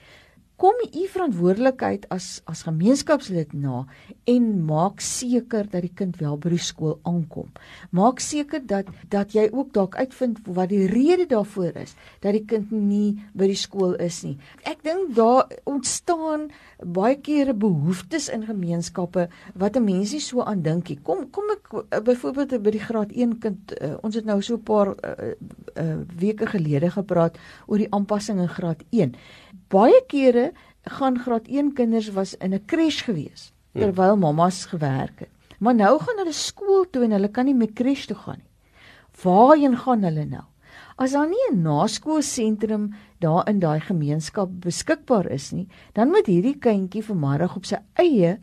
Kom 0.59 0.75
u 0.91 1.05
verantwoordelikheid 1.07 2.03
as 2.11 2.41
as 2.43 2.65
gemeenskapslid 2.67 3.53
na 3.55 3.85
en 4.27 4.47
maak 4.67 4.99
seker 4.99 5.63
dat 5.71 5.85
die 5.85 5.93
kind 5.95 6.17
wel 6.19 6.35
by 6.35 6.51
die 6.51 6.59
skool 6.59 6.97
aankom. 7.07 7.47
Maak 7.95 8.19
seker 8.19 8.65
dat 8.67 8.89
dat 9.07 9.31
jy 9.31 9.45
ook 9.53 9.71
dalk 9.77 9.95
uitvind 9.95 10.41
wat 10.43 10.73
die 10.73 10.89
rede 10.91 11.29
daarvoor 11.31 11.79
is 11.79 11.95
dat 12.19 12.35
die 12.35 12.43
kind 12.43 12.73
nie 12.75 13.21
by 13.31 13.47
die 13.47 13.55
skool 13.55 13.95
is 14.03 14.19
nie. 14.27 14.35
Ek 14.67 14.83
dink 14.83 15.15
daar 15.15 15.47
ontstaan 15.63 16.49
baie 16.83 17.15
kere 17.23 17.55
behoeftes 17.55 18.27
in 18.27 18.43
gemeenskappe 18.43 19.29
wat 19.55 19.79
'n 19.79 19.83
mens 19.87 20.11
nie 20.11 20.19
so 20.19 20.43
aan 20.43 20.61
dink 20.61 20.89
nie. 20.89 20.99
Kom 21.03 21.29
kom 21.31 21.55
ek 21.55 21.71
uh, 21.71 22.03
byvoorbeeld 22.03 22.63
by 22.63 22.71
die 22.71 22.83
graad 22.83 23.15
1 23.15 23.39
kind 23.39 23.79
uh, 23.79 23.95
ons 24.03 24.15
het 24.15 24.25
nou 24.25 24.41
so 24.41 24.59
'n 24.59 24.63
paar 24.63 24.91
uh, 24.91 25.31
uh, 25.79 25.97
weke 26.19 26.45
gelede 26.47 26.91
gepraat 26.91 27.39
oor 27.67 27.77
die 27.77 27.91
aanpassing 27.95 28.39
in 28.39 28.51
graad 28.51 28.83
1. 28.91 29.15
Baie 29.69 30.01
kere 30.07 30.51
gaan 30.83 31.19
graad 31.19 31.47
1 31.47 31.73
kinders 31.73 32.11
was 32.13 32.35
in 32.37 32.53
'n 32.53 32.65
crash 32.65 33.03
gewees 33.03 33.51
terwyl 33.73 34.17
mammas 34.17 34.65
gewerk 34.65 35.19
het. 35.19 35.29
Maar 35.59 35.75
nou 35.75 35.99
gaan 35.99 36.17
hulle 36.17 36.33
skool 36.33 36.85
toe 36.89 37.03
en 37.03 37.11
hulle 37.11 37.29
kan 37.29 37.45
nie 37.45 37.55
meer 37.55 37.73
crash 37.73 38.05
toe 38.05 38.17
gaan 38.17 38.39
nie. 38.39 38.49
Waarheen 39.23 39.77
gaan 39.77 40.03
hulle 40.03 40.25
nou? 40.25 40.45
As 40.97 41.11
daar 41.11 41.27
nie 41.27 41.45
'n 41.51 41.61
naskoolsentrum 41.61 42.93
daar 43.19 43.47
in 43.49 43.59
daai 43.59 43.79
gemeenskap 43.79 44.49
beskikbaar 44.61 45.27
is 45.31 45.51
nie, 45.51 45.67
dan 45.93 46.07
moet 46.07 46.25
hierdie 46.25 46.59
kindjie 46.59 47.03
vanmiddag 47.03 47.55
op 47.55 47.65
sy 47.65 47.77
eie 47.93 48.39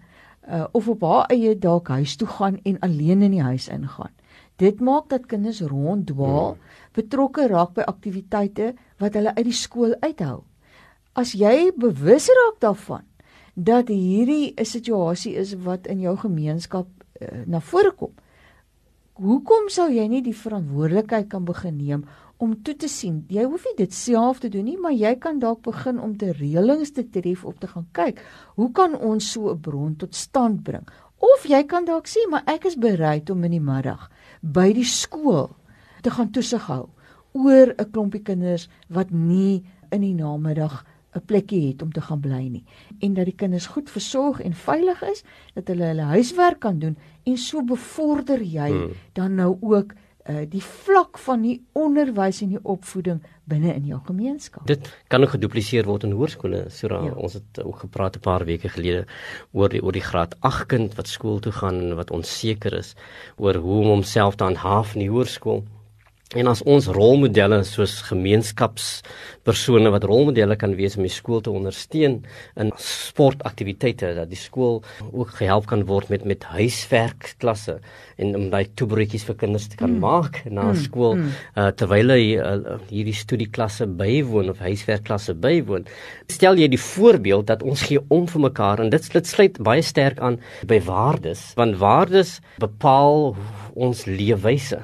uh, 0.48 0.64
of 0.72 0.88
op 0.88 1.02
haar 1.02 1.26
eie 1.30 1.58
dalk 1.58 1.88
huis 1.88 2.16
toe 2.16 2.28
gaan 2.28 2.58
en 2.64 2.78
alleen 2.80 3.22
in 3.22 3.30
die 3.30 3.42
huis 3.42 3.68
ingaan. 3.68 4.12
Dit 4.56 4.80
maak 4.80 5.08
dat 5.08 5.26
kinders 5.26 5.60
ronddwaal, 5.60 6.54
hmm. 6.54 6.60
betrokke 6.92 7.46
raak 7.46 7.74
by 7.74 7.82
aktiwiteite 7.82 8.74
wat 8.98 9.14
hulle 9.14 9.34
uit 9.34 9.44
die 9.44 9.52
skool 9.52 9.94
uithou. 10.00 10.44
As 11.16 11.32
jy 11.32 11.70
bewus 11.72 12.28
raak 12.28 12.60
daarvan 12.60 13.04
dat 13.56 13.88
hierdie 13.88 14.52
'n 14.52 14.64
situasie 14.64 15.32
is 15.34 15.54
wat 15.64 15.86
in 15.86 16.00
jou 16.00 16.16
gemeenskap 16.16 16.86
uh, 17.20 17.44
na 17.46 17.60
vore 17.60 17.92
kom, 17.96 18.12
hoekom 19.14 19.70
sou 19.72 19.88
jy 19.88 20.04
nie 20.08 20.20
die 20.22 20.36
verantwoordelikheid 20.36 21.28
kan 21.28 21.44
begin 21.44 21.76
neem 21.76 22.04
om 22.36 22.52
toe 22.62 22.76
te 22.76 22.88
sien. 22.88 23.24
Jy 23.32 23.44
hoef 23.48 23.64
nie 23.64 23.76
dit 23.78 23.94
self 23.94 24.42
te 24.44 24.50
doen 24.52 24.64
nie, 24.64 24.76
maar 24.76 24.92
jy 24.92 25.14
kan 25.16 25.38
dalk 25.40 25.62
begin 25.64 25.98
om 25.98 26.16
te 26.20 26.34
reëlings 26.36 26.92
te 26.92 27.06
tref 27.08 27.44
op 27.44 27.60
te 27.60 27.66
gaan 27.66 27.86
kyk. 27.92 28.20
Hoe 28.56 28.72
kan 28.72 28.92
ons 28.94 29.32
so 29.32 29.48
'n 29.50 29.60
bron 29.60 29.96
tot 29.96 30.14
stand 30.14 30.62
bring? 30.62 30.84
Of 31.16 31.46
jy 31.48 31.64
kan 31.64 31.84
dalk 31.84 32.06
sê, 32.06 32.28
maar 32.28 32.42
ek 32.46 32.66
is 32.66 32.76
bereid 32.76 33.30
om 33.30 33.44
in 33.44 33.50
die 33.56 33.60
middag 33.60 34.10
by 34.42 34.72
die 34.72 34.84
skool 34.84 35.56
te 36.02 36.10
gaan 36.10 36.30
toesig 36.30 36.66
hou 36.66 36.88
oor 37.32 37.72
'n 37.78 37.90
klompie 37.90 38.22
kinders 38.22 38.68
wat 38.88 39.10
nie 39.10 39.64
in 39.90 40.00
die 40.00 40.14
namiddag 40.14 40.84
'n 41.16 41.24
plekkie 41.24 41.68
het 41.68 41.82
om 41.82 41.92
te 41.92 42.00
gaan 42.00 42.20
bly 42.20 42.44
nie 42.48 42.64
en 43.00 43.14
dat 43.14 43.24
die 43.24 43.34
kinders 43.34 43.66
goed 43.66 43.90
versorg 43.90 44.40
en 44.40 44.54
veilig 44.54 45.02
is, 45.02 45.22
dat 45.54 45.68
hulle 45.68 45.84
hulle 45.84 46.02
huiswerk 46.02 46.60
kan 46.60 46.78
doen 46.78 46.96
en 47.24 47.36
so 47.36 47.62
bevorder 47.64 48.42
jy 48.42 48.70
hmm. 48.70 48.90
dan 49.12 49.34
nou 49.34 49.56
ook 49.60 49.94
uh, 50.30 50.44
die 50.50 50.62
vlak 50.62 51.18
van 51.22 51.42
die 51.46 51.56
onderwys 51.72 52.42
en 52.44 52.54
die 52.54 52.62
opvoeding 52.62 53.22
binne 53.46 53.74
in 53.74 53.86
jou 53.86 54.00
gemeenskap. 54.06 54.66
Dit 54.66 54.88
kan 55.12 55.22
ook 55.22 55.36
gedupliseer 55.36 55.86
word 55.86 56.06
in 56.08 56.16
hoërskole. 56.18 56.64
So 56.74 56.90
ja. 56.90 57.12
ons 57.14 57.38
het 57.38 57.62
ook 57.62 57.84
gepraat 57.86 58.16
'n 58.16 58.24
paar 58.26 58.44
weke 58.44 58.68
gelede 58.68 59.06
oor 59.52 59.68
die 59.68 59.82
oor 59.82 59.92
die 59.92 60.02
graad 60.02 60.34
8 60.40 60.66
kind 60.66 60.94
wat 60.94 61.08
skool 61.08 61.38
toe 61.38 61.52
gaan 61.52 61.80
en 61.80 61.96
wat 61.96 62.10
onseker 62.10 62.74
is 62.74 62.94
oor 63.36 63.54
hoe 63.54 63.80
om 63.80 63.86
homself 63.86 64.34
te 64.34 64.44
handhaaf 64.44 64.94
in 64.94 65.00
die 65.00 65.10
hoërskool. 65.10 65.64
En 66.34 66.48
as 66.50 66.58
ons 66.66 66.88
rolmodelle 66.90 67.60
soos 67.62 68.00
gemeenskapspersone 68.08 69.92
wat 69.94 70.02
rolmodelle 70.10 70.56
kan 70.58 70.72
wees 70.74 70.96
om 70.98 71.04
die 71.06 71.12
skool 71.14 71.38
te 71.38 71.52
ondersteun 71.54 72.16
in 72.58 72.72
sportaktiwiteite 72.82 74.10
dat 74.16 74.32
die 74.32 74.40
skool 74.40 74.80
ook 75.12 75.36
gehelp 75.38 75.68
kan 75.70 75.84
word 75.86 76.10
met 76.10 76.24
met 76.26 76.42
huiswerkklasse 76.50 77.76
en 78.18 78.34
om 78.40 78.48
daai 78.50 78.66
toebroodjies 78.74 79.26
vir 79.28 79.38
kinders 79.44 79.68
te 79.70 79.78
kan 79.78 79.92
mm. 79.94 80.02
maak 80.02 80.40
na 80.48 80.64
mm. 80.72 80.80
skool 80.88 81.14
mm. 81.20 81.30
uh, 81.54 81.68
terwyl 81.78 82.10
hy 82.16 82.26
uh, 82.42 82.74
hierdie 82.90 83.14
studieklasse 83.14 83.86
bywoon 83.86 84.50
of 84.50 84.64
huiswerkklasse 84.66 85.36
bywoon. 85.46 85.86
Stel 86.26 86.58
jy 86.58 86.66
die 86.74 86.82
voorbeeld 86.88 87.46
dat 87.52 87.62
ons 87.62 87.86
gee 87.86 88.02
om 88.10 88.26
vir 88.34 88.46
mekaar 88.48 88.82
en 88.82 88.90
dit 88.90 89.30
sluit 89.30 89.62
baie 89.62 89.86
sterk 89.86 90.18
aan 90.18 90.42
by 90.66 90.82
waardes 90.90 91.52
want 91.54 91.78
waardes 91.78 92.40
bepaal 92.58 93.36
ons 93.78 94.04
leefwyse 94.10 94.82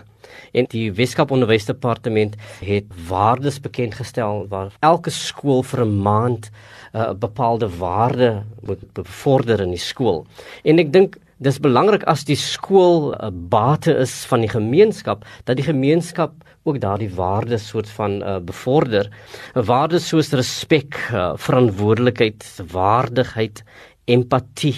en 0.53 0.69
die 0.73 0.93
Weskaap 0.93 1.31
Onderwysdepartement 1.31 2.37
het 2.61 2.85
waardes 3.09 3.61
bekend 3.61 3.95
gestel 3.95 4.47
waar 4.49 4.73
elke 4.81 5.11
skool 5.11 5.63
vir 5.63 5.85
'n 5.85 6.03
maand 6.03 6.51
'n 6.93 6.99
uh, 6.99 7.13
bepaalde 7.13 7.69
waarde 7.79 8.43
moet 8.61 8.93
bevorder 8.93 9.61
in 9.61 9.71
die 9.71 9.79
skool. 9.81 10.27
En 10.65 10.79
ek 10.79 10.93
dink 10.93 11.17
dis 11.43 11.59
belangrik 11.59 12.05
as 12.05 12.25
die 12.25 12.37
skool 12.37 13.13
'n 13.13 13.27
uh, 13.27 13.31
bate 13.33 13.95
is 13.97 14.25
van 14.31 14.41
die 14.41 14.53
gemeenskap 14.53 15.25
dat 15.45 15.57
die 15.57 15.67
gemeenskap 15.67 16.33
ook 16.63 16.79
daardie 16.81 17.11
waardes 17.15 17.69
soort 17.69 17.89
van 17.91 18.23
uh, 18.23 18.39
bevorder. 18.39 19.09
Waardes 19.55 20.09
soos 20.09 20.31
respek, 20.31 20.95
uh, 21.11 21.33
verantwoordelikheid, 21.37 22.47
waardigheid 22.71 23.65
empatie, 24.13 24.75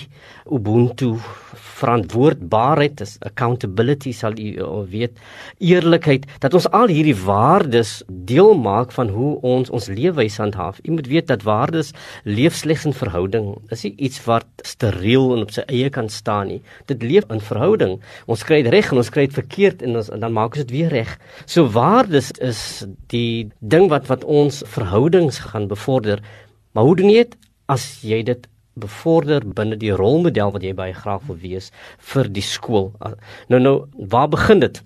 ubuntu, 0.50 1.14
verantwoordbaarheid, 1.74 3.00
is 3.02 3.16
accountability 3.26 4.12
sal 4.14 4.36
u 4.38 4.50
uh, 4.62 4.82
weet, 4.90 5.18
eerlikheid 5.58 6.26
dat 6.42 6.54
ons 6.54 6.68
al 6.76 6.92
hierdie 6.92 7.16
waardes 7.24 7.96
deel 8.28 8.54
maak 8.58 8.92
van 8.94 9.10
hoe 9.14 9.34
ons 9.42 9.72
ons 9.74 9.88
lewens 9.90 10.38
handhaaf. 10.40 10.78
U 10.84 10.94
moet 10.96 11.10
weet 11.10 11.30
dat 11.32 11.46
waardes 11.46 11.92
leef 12.24 12.56
slegs 12.60 12.86
in 12.88 12.96
verhouding. 12.96 13.50
Dis 13.72 13.84
nie 13.88 13.94
iets 14.08 14.22
wat 14.28 14.46
steriel 14.66 15.32
en 15.36 15.44
op 15.46 15.54
sy 15.54 15.66
eie 15.66 15.90
kan 15.94 16.08
staan 16.12 16.52
nie. 16.52 16.60
Dit 16.90 17.02
leef 17.02 17.28
in 17.32 17.42
verhouding. 17.42 17.98
Ons 18.30 18.46
kry 18.46 18.62
dit 18.62 18.72
reg 18.74 18.92
en 18.92 19.02
ons 19.02 19.12
kry 19.12 19.26
dit 19.28 19.36
verkeerd 19.36 19.84
en 19.84 19.98
ons 20.00 20.12
en 20.14 20.24
dan 20.24 20.34
maak 20.34 20.54
ons 20.54 20.64
dit 20.64 20.76
weer 20.78 20.92
reg. 20.94 21.16
So 21.46 21.66
waardes 21.74 22.32
is 22.44 22.84
die 23.12 23.50
ding 23.60 23.90
wat 23.92 24.08
wat 24.12 24.24
ons 24.24 24.62
verhoudings 24.76 25.42
gaan 25.50 25.68
bevorder. 25.70 26.22
Maar 26.74 26.88
hoe 26.88 26.98
doen 27.00 27.10
jy 27.12 27.24
dit 27.24 27.38
as 27.70 27.84
jy 28.04 28.22
dit 28.26 28.48
bevorder 28.74 29.44
binne 29.46 29.76
die 29.80 29.92
rolmodel 29.94 30.52
wat 30.54 30.64
jy 30.66 30.74
baie 30.74 30.94
graag 30.96 31.22
wil 31.28 31.38
wees 31.42 31.70
vir 32.12 32.30
die 32.30 32.44
skool. 32.44 32.92
Nou 33.48 33.60
nou, 33.62 33.76
waar 34.10 34.28
begin 34.28 34.64
dit? 34.64 34.82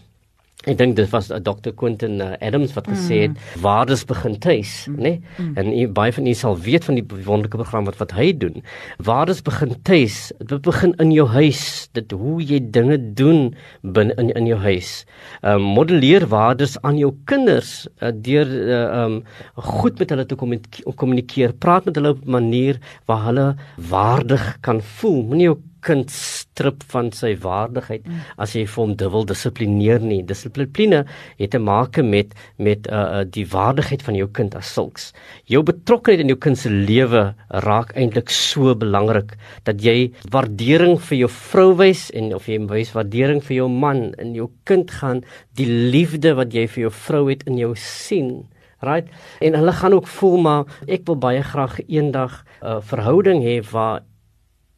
Ek 0.67 0.75
dink 0.75 0.97
dit 0.99 1.07
was 1.12 1.29
uh, 1.31 1.38
Dr. 1.38 1.71
Quentin 1.79 2.17
uh, 2.19 2.33
Adams 2.43 2.73
wat 2.75 2.88
gesê 2.91 3.21
het 3.29 3.35
mm. 3.37 3.61
waardes 3.62 4.00
begin 4.11 4.33
tuis, 4.43 4.73
mm. 4.88 4.97
né? 4.99 5.03
Nee? 5.12 5.21
Mm. 5.38 5.53
En 5.61 5.69
jy 5.71 5.85
baie 5.95 6.15
van 6.17 6.27
julle 6.27 6.38
sal 6.41 6.59
weet 6.65 6.88
van 6.88 6.99
die 6.99 7.05
wonderlike 7.07 7.61
program 7.61 7.87
wat 7.87 8.00
wat 8.00 8.17
hy 8.17 8.33
doen. 8.35 8.65
Waardes 9.07 9.38
begin 9.47 9.77
tuis. 9.87 10.17
Dit 10.43 10.67
begin 10.67 10.97
in 10.99 11.12
jou 11.15 11.29
huis. 11.31 11.62
Dit 11.95 12.11
hoe 12.11 12.41
jy 12.43 12.59
dinge 12.75 12.99
doen 12.99 13.55
binne 13.87 14.19
in 14.19 14.35
in 14.35 14.50
jou 14.50 14.59
huis. 14.67 14.91
Ehm 15.45 15.62
uh, 15.62 15.77
modelleer 15.79 16.27
waardes 16.27 16.75
aan 16.83 16.99
jou 16.99 17.12
kinders 17.31 17.87
uh, 18.03 18.11
deur 18.11 18.50
uh, 18.50 18.83
um 19.05 19.21
goed 19.55 20.03
met 20.03 20.11
hulle 20.11 20.27
te 20.27 20.35
kommunikeer. 20.43 21.55
Praat 21.55 21.87
met 21.87 22.03
hulle 22.03 22.17
op 22.19 22.27
'n 22.27 22.35
manier 22.35 22.83
waar 23.07 23.25
hulle 23.31 23.49
waardig 23.79 24.59
kan 24.61 24.83
voel. 24.83 25.23
Moenie 25.23 25.53
jou 25.53 25.59
kind 25.88 26.12
strip 26.12 26.85
van 26.92 27.11
sy 27.16 27.35
waardigheid 27.42 28.07
mm. 28.07 28.21
as 28.45 28.54
jy 28.57 28.64
vir 28.68 28.83
hom 28.83 28.95
dubbel 29.00 29.26
dissiplineer 29.28 30.04
nie. 30.04 30.21
Dissipline 30.26 31.04
het 31.38 31.52
te 31.54 31.61
maak 31.62 32.00
met 32.04 32.35
met 32.57 32.88
uh, 32.90 33.04
uh 33.21 33.25
die 33.38 33.47
waardigheid 33.49 34.02
van 34.07 34.18
jou 34.18 34.28
kind 34.38 34.54
as 34.59 34.73
sulks. 34.75 35.11
Jou 35.50 35.62
betrokkeheid 35.66 36.23
in 36.25 36.33
jou 36.33 36.38
kind 36.38 36.59
se 36.59 36.71
lewe 36.73 37.25
raak 37.66 37.95
eintlik 37.97 38.33
so 38.35 38.75
belangrik 38.78 39.37
dat 39.68 39.83
jy 39.85 40.12
waardering 40.35 40.99
vir 41.09 41.18
jou 41.23 41.30
vrou 41.38 41.71
wys 41.78 42.09
en 42.16 42.33
of 42.37 42.49
jy 42.50 42.61
wys 42.71 42.95
waardering 42.97 43.42
vir 43.45 43.61
jou 43.62 43.68
man 43.73 44.12
in 44.18 44.35
jou 44.37 44.50
kind 44.68 44.90
gaan 45.00 45.25
die 45.59 45.68
liefde 45.68 46.35
wat 46.38 46.54
jy 46.54 46.66
vir 46.68 46.88
jou 46.88 46.95
vrou 47.07 47.26
het 47.30 47.45
in 47.49 47.59
jou 47.61 47.75
sien. 47.76 48.47
Right? 48.78 49.09
En 49.42 49.57
hulle 49.59 49.73
gaan 49.75 49.97
ook 49.97 50.07
voel 50.07 50.37
maar 50.38 50.76
ek 50.87 51.07
wil 51.09 51.18
baie 51.18 51.42
graag 51.42 51.80
eendag 51.88 52.45
'n 52.62 52.66
uh, 52.66 52.78
verhouding 52.80 53.42
hê 53.42 53.59
waar 53.71 54.02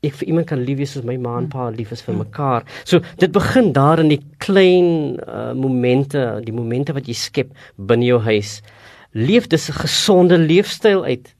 ek 0.02 0.14
vir 0.20 0.30
iemand 0.32 0.48
kan 0.48 0.62
lief 0.64 0.78
wees 0.80 0.94
soos 0.96 1.04
my 1.04 1.16
ma 1.20 1.36
en 1.38 1.48
pa 1.52 1.68
lief 1.74 1.90
is 1.92 2.02
vir 2.06 2.16
mekaar. 2.16 2.64
So 2.88 3.00
dit 3.20 3.32
begin 3.32 3.72
daar 3.76 4.00
in 4.00 4.08
die 4.08 4.22
klein 4.40 5.18
uh, 5.20 5.52
momente, 5.52 6.40
die 6.44 6.54
momente 6.56 6.94
wat 6.96 7.08
jy 7.10 7.16
skep 7.18 7.52
binne 7.76 8.08
jou 8.08 8.20
huis. 8.24 8.60
Leef 9.12 9.48
dis 9.52 9.68
'n 9.68 9.80
gesonde 9.82 10.38
leefstyl 10.38 11.04
uit. 11.04 11.34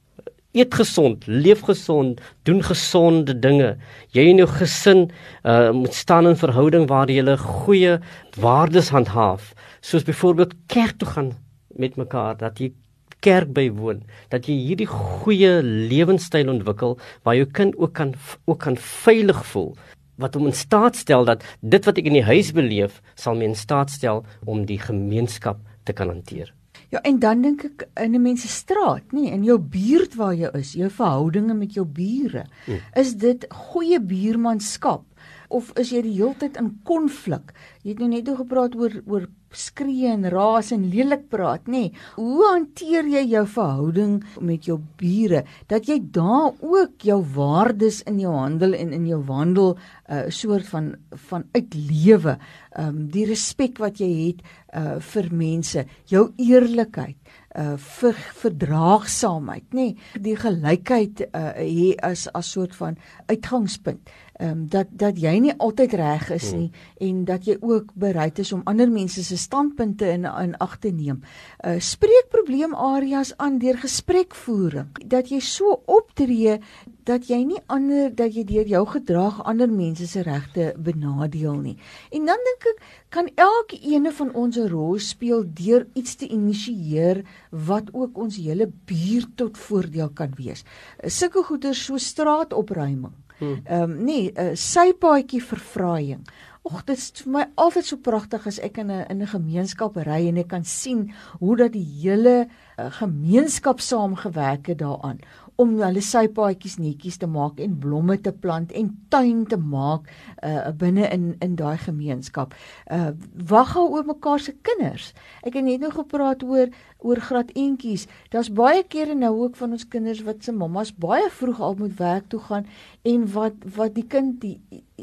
Eet 0.52 0.74
gesond, 0.74 1.24
leef 1.26 1.60
gesond, 1.62 2.20
doen 2.42 2.60
gesonde 2.62 3.38
dinge. 3.38 3.76
Jy 4.10 4.24
en 4.30 4.42
jou 4.42 4.48
gesin 4.50 5.10
uh, 5.44 5.70
moet 5.70 5.94
staan 5.94 6.26
in 6.26 6.36
verhouding 6.36 6.88
waar 6.88 7.08
jy 7.08 7.22
'n 7.22 7.38
goeie 7.38 8.00
waardes 8.36 8.90
handhaaf, 8.90 9.54
soos 9.80 10.04
byvoorbeeld 10.04 10.54
kerk 10.66 10.98
toe 10.98 11.08
gaan 11.08 11.32
met 11.76 11.96
mekaar 11.96 12.36
dat 12.36 12.58
jy 12.58 12.72
kerk 13.20 13.52
bywoon 13.56 14.02
dat 14.32 14.48
jy 14.48 14.56
hierdie 14.66 14.88
goeie 14.90 15.60
lewenstyl 15.62 16.52
ontwikkel 16.52 16.98
waar 17.24 17.36
jou 17.38 17.46
kind 17.46 17.76
ook 17.78 17.94
kan 17.94 18.14
ook 18.46 18.60
kan 18.66 18.76
veilig 18.76 19.42
voel 19.52 19.74
wat 20.20 20.36
hom 20.36 20.50
in 20.50 20.56
staat 20.56 20.96
stel 20.96 21.24
dat 21.24 21.44
dit 21.60 21.84
wat 21.88 21.98
ek 21.98 22.08
in 22.10 22.18
die 22.20 22.28
huis 22.28 22.52
beleef 22.56 23.00
sal 23.14 23.38
my 23.38 23.50
in 23.50 23.58
staat 23.58 23.92
stel 23.92 24.24
om 24.46 24.66
die 24.68 24.80
gemeenskap 24.80 25.60
te 25.88 25.96
kan 25.96 26.12
hanteer. 26.12 26.52
Ja, 26.90 26.98
en 27.06 27.20
dan 27.22 27.42
dink 27.42 27.62
ek 27.64 27.84
in 28.02 28.14
'n 28.14 28.22
mens 28.22 28.42
se 28.42 28.48
straat, 28.48 29.12
nê, 29.12 29.30
in 29.30 29.44
jou 29.44 29.58
buurt 29.58 30.14
waar 30.16 30.34
jy 30.34 30.50
is, 30.58 30.72
jou 30.74 30.90
verhoudinge 30.90 31.54
met 31.54 31.72
jou 31.74 31.86
bure, 31.86 32.44
hmm. 32.66 32.80
is 32.96 33.14
dit 33.14 33.46
goeie 33.48 34.00
buurmanskap 34.00 35.04
of 35.50 35.72
is 35.80 35.90
jy 35.92 36.02
die 36.06 36.16
hele 36.16 36.34
tyd 36.38 36.56
in 36.60 36.72
konflik? 36.88 37.52
Jy 37.82 37.94
het 37.94 38.02
nou 38.02 38.10
net 38.12 38.30
gepraat 38.38 38.76
oor 38.78 38.96
oor 39.06 39.28
skree 39.50 40.06
en 40.06 40.28
raas 40.30 40.70
en 40.74 40.84
lelik 40.92 41.24
praat, 41.30 41.66
nê? 41.66 41.88
Nee, 41.88 42.02
hoe 42.14 42.44
hanteer 42.46 43.08
jy 43.10 43.24
jou 43.32 43.42
verhouding 43.50 44.20
met 44.46 44.68
jou 44.68 44.76
bure 45.00 45.42
dat 45.70 45.88
jy 45.90 45.98
daar 46.14 46.54
ook 46.62 47.02
jou 47.02 47.18
waardes 47.34 48.00
in 48.10 48.20
jou 48.22 48.34
handel 48.36 48.76
en 48.78 48.94
in 48.94 49.08
jou 49.10 49.18
wandel 49.26 49.74
'n 49.74 50.14
uh, 50.14 50.30
soort 50.30 50.66
van 50.66 50.94
van 51.28 51.44
uitlewe, 51.52 52.38
ehm 52.76 52.88
um, 52.88 53.08
die 53.10 53.26
respek 53.26 53.78
wat 53.78 53.98
jy 53.98 54.10
het 54.26 54.40
uh 54.74 55.00
vir 55.00 55.28
mense, 55.32 55.84
jou 56.06 56.32
eerlikheid 56.38 57.16
uh 57.58 57.76
vir 57.76 58.14
verdraagsaamheid, 58.42 59.72
nê, 59.74 59.86
nee, 59.90 60.22
die 60.22 60.36
gelykheid 60.38 61.24
uh 61.34 61.52
hier 61.58 61.96
as 62.06 62.28
as 62.34 62.52
soort 62.52 62.76
van 62.78 62.98
uitgangspunt 63.26 64.10
ehm 64.40 64.50
um, 64.50 64.68
dat 64.68 64.86
dat 64.90 65.18
jy 65.20 65.34
nie 65.38 65.52
altyd 65.58 65.92
reg 66.00 66.30
is 66.32 66.52
nie 66.56 66.70
hmm. 66.70 67.08
en 67.08 67.24
dat 67.24 67.44
jy 67.44 67.56
ook 67.60 67.92
bereid 67.94 68.38
is 68.38 68.52
om 68.56 68.62
ander 68.64 68.88
mense 68.90 69.24
se 69.24 69.36
standpunte 69.36 70.08
in 70.08 70.24
in 70.24 70.56
ag 70.56 70.78
te 70.78 70.88
neem. 70.90 71.20
Uh 71.66 71.76
spreek 71.78 72.30
probleemareas 72.32 73.36
aan 73.36 73.58
deur 73.58 73.76
gesprekvoering. 73.78 74.96
Dat 75.06 75.28
jy 75.28 75.40
so 75.44 75.82
optree 75.84 76.56
dat 77.04 77.28
jy 77.28 77.42
nie 77.44 77.60
ander 77.66 78.14
dat 78.14 78.34
jy 78.34 78.44
deur 78.44 78.66
jou 78.66 78.86
gedrag 78.86 79.42
ander 79.44 79.68
mense 79.68 80.06
se 80.06 80.22
regte 80.22 80.72
benadeel 80.78 81.60
nie. 81.60 81.76
En 82.10 82.24
dan 82.24 82.48
dink 82.48 82.68
ek 82.72 82.82
kan 83.10 83.28
elke 83.34 83.78
ene 83.82 84.12
van 84.12 84.34
ons 84.34 84.56
'n 84.56 84.68
rol 84.68 84.98
speel 84.98 85.44
deur 85.44 85.86
iets 85.94 86.14
te 86.14 86.26
initieer 86.28 87.24
wat 87.50 87.90
ook 87.92 88.18
ons 88.18 88.36
hele 88.36 88.70
buurt 88.84 89.36
tot 89.36 89.58
voordeel 89.58 90.10
kan 90.10 90.32
wees. 90.36 90.64
Sulke 91.04 91.42
goeder 91.42 91.74
so 91.74 91.96
straatopruiming 91.98 93.14
Hmm. 93.40 93.60
Ehm 93.64 93.82
um, 93.82 94.04
nee, 94.04 94.32
'n 94.32 94.40
uh, 94.40 94.54
sypaadjie 94.54 95.44
vervraaiing. 95.44 96.28
Och, 96.62 96.84
dit 96.84 96.96
is 96.96 97.12
vir 97.24 97.32
my 97.32 97.44
altyd 97.54 97.86
so 97.88 97.96
pragtig 97.96 98.46
as 98.46 98.58
ek 98.60 98.76
in 98.78 98.90
'n 98.92 99.06
in 99.08 99.22
'n 99.22 99.26
gemeenskap 99.26 99.96
ry 99.96 100.28
en 100.28 100.36
ek 100.36 100.48
kan 100.48 100.64
sien 100.64 101.12
hoe 101.38 101.56
dat 101.56 101.72
die 101.72 101.88
hele 102.02 102.48
uh, 102.78 102.92
gemeenskap 102.92 103.80
saamgewerk 103.80 104.66
het 104.66 104.78
daaraan 104.78 105.18
om 105.60 105.76
hulle 105.80 106.02
sypaadjies 106.04 106.78
netjies 106.80 107.18
te 107.20 107.28
maak 107.28 107.60
en 107.60 107.76
blomme 107.82 108.16
te 108.24 108.32
plant 108.32 108.72
en 108.76 108.90
tuin 109.12 109.42
te 109.48 109.58
maak 109.60 110.08
uh 110.46 110.70
binne 110.80 111.08
in 111.12 111.34
in 111.44 111.56
daai 111.58 111.76
gemeenskap. 111.78 112.54
Uh 112.90 113.10
wag 113.50 113.74
gou 113.74 113.88
oor 113.92 114.06
mekaar 114.08 114.40
se 114.40 114.54
kinders. 114.68 115.12
Ek 115.44 115.58
het 115.58 115.66
net 115.66 115.84
nou 115.84 115.92
gepraat 115.92 116.44
oor 116.46 116.72
oor 117.00 117.20
graad 117.24 117.52
eentjies. 117.56 118.06
Daar's 118.32 118.52
baie 118.52 118.84
kere 118.88 119.14
nou 119.14 119.32
ook 119.44 119.56
van 119.56 119.76
ons 119.76 119.88
kinders 119.88 120.22
wat 120.24 120.44
se 120.44 120.52
mammas 120.52 120.92
baie 120.92 121.28
vroeg 121.40 121.60
al 121.60 121.76
moet 121.78 121.96
werk 121.98 122.28
toe 122.32 122.40
gaan 122.48 122.66
en 123.02 123.26
wat 123.32 123.68
wat 123.76 123.94
die 123.96 124.06
kind 124.06 124.40
die 124.40 124.58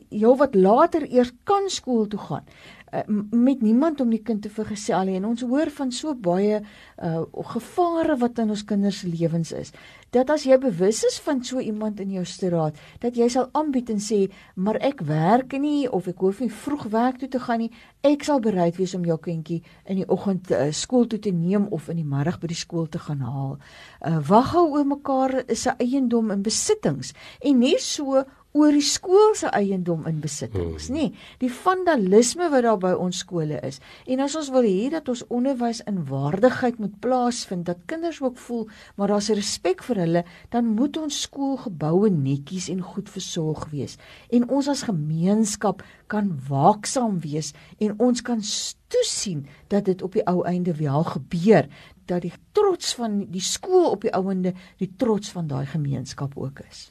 jou 0.09 0.35
wat 0.37 0.55
later 0.55 1.05
eers 1.09 1.33
kan 1.43 1.69
skool 1.73 2.07
toe 2.07 2.19
gaan. 2.19 2.45
Uh, 2.93 3.01
met 3.31 3.61
niemand 3.61 3.99
om 3.99 4.09
die 4.09 4.21
kind 4.23 4.41
te 4.41 4.49
vergesel 4.49 5.09
nie. 5.09 5.17
En 5.19 5.25
ons 5.27 5.41
hoor 5.43 5.67
van 5.75 5.91
so 5.91 6.15
baie 6.15 6.61
uh 7.03 7.23
gevare 7.51 8.15
wat 8.17 8.39
in 8.39 8.49
ons 8.49 8.63
kinders 8.63 9.01
se 9.03 9.09
lewens 9.11 9.51
is 9.51 9.73
dat 10.15 10.29
as 10.31 10.45
jy 10.47 10.55
bewus 10.61 11.01
is 11.03 11.17
van 11.19 11.41
so 11.43 11.59
iemand 11.59 11.99
in 11.99 12.13
jou 12.15 12.23
straat 12.25 12.77
dat 13.03 13.17
jy 13.19 13.27
sal 13.31 13.49
aanbied 13.57 13.89
en 13.91 13.99
sê 14.01 14.19
maar 14.55 14.79
ek 14.79 15.03
werk 15.07 15.57
nie 15.59 15.89
of 15.91 16.07
ek 16.07 16.23
hoef 16.23 16.39
nie 16.39 16.51
vroeg 16.63 16.87
werk 16.93 17.19
toe 17.19 17.29
te 17.29 17.41
gaan 17.43 17.65
nie. 17.65 17.71
Ek 18.07 18.23
sal 18.23 18.39
bereid 18.39 18.79
wees 18.79 18.95
om 18.95 19.03
jou 19.05 19.17
kindjie 19.19 19.59
in 19.85 20.01
die 20.01 20.07
oggend 20.07 20.51
uh, 20.55 20.69
skool 20.71 21.09
toe 21.11 21.19
te 21.19 21.33
neem 21.35 21.67
of 21.75 21.89
in 21.91 21.99
die 21.99 22.07
middag 22.07 22.39
by 22.39 22.47
die 22.53 22.59
skool 22.59 22.87
te 22.87 23.01
gaan 23.03 23.25
haal. 23.25 23.57
Uh, 23.99 24.17
wag 24.29 24.53
hou 24.55 24.65
oor 24.77 24.87
mekaar 24.87 25.43
'n 25.43 25.75
eiendom 25.77 26.31
in 26.31 26.41
besittings. 26.41 27.13
En 27.41 27.59
nie 27.59 27.77
so 27.79 28.23
oor 28.55 28.71
die 28.73 28.85
skool 28.85 29.35
se 29.37 29.49
eiendom 29.53 30.05
in 30.09 30.21
besittings, 30.23 30.87
hmm. 30.87 30.95
nê? 30.95 31.07
Die 31.41 31.51
vandalisme 31.51 32.49
wat 32.53 32.65
daar 32.65 32.79
by 32.81 32.93
ons 32.97 33.21
skole 33.23 33.59
is. 33.65 33.81
En 34.07 34.23
as 34.23 34.37
ons 34.39 34.49
wil 34.55 34.65
hê 34.65 34.87
dat 34.93 35.09
ons 35.11 35.25
onderwys 35.33 35.83
in 35.89 35.99
waardigheid 36.09 36.79
moet 36.81 36.95
plaasvind, 37.03 37.67
dat 37.67 37.83
kinders 37.89 38.21
ook 38.23 38.37
voel 38.47 38.65
maar 38.95 39.11
daar's 39.13 39.29
respek 39.35 39.83
vir 39.89 40.01
hulle, 40.03 40.23
dan 40.53 40.71
moet 40.77 40.97
ons 41.01 41.21
skoolgeboue 41.27 42.09
netjies 42.13 42.69
en 42.73 42.81
goed 42.81 43.11
versorg 43.11 43.67
wees. 43.73 43.97
En 44.33 44.47
ons 44.49 44.69
as 44.71 44.87
gemeenskap 44.87 45.83
kan 46.11 46.31
waaksaam 46.47 47.19
wees 47.23 47.53
en 47.83 47.93
ons 48.01 48.23
kan 48.25 48.41
toesien 48.87 49.45
dat 49.67 49.85
dit 49.85 50.01
op 50.01 50.15
die 50.15 50.25
ou 50.29 50.41
einde 50.47 50.73
wel 50.79 51.03
gebeur 51.03 51.67
dat 52.07 52.23
die 52.23 52.33
trots 52.55 52.93
van 52.95 53.25
die 53.31 53.43
skool 53.43 53.89
op 53.91 54.05
die 54.05 54.13
ouende 54.15 54.53
die 54.79 54.89
trots 54.99 55.31
van 55.35 55.49
daai 55.51 55.65
gemeenskap 55.67 56.37
ook 56.39 56.61
is 56.63 56.87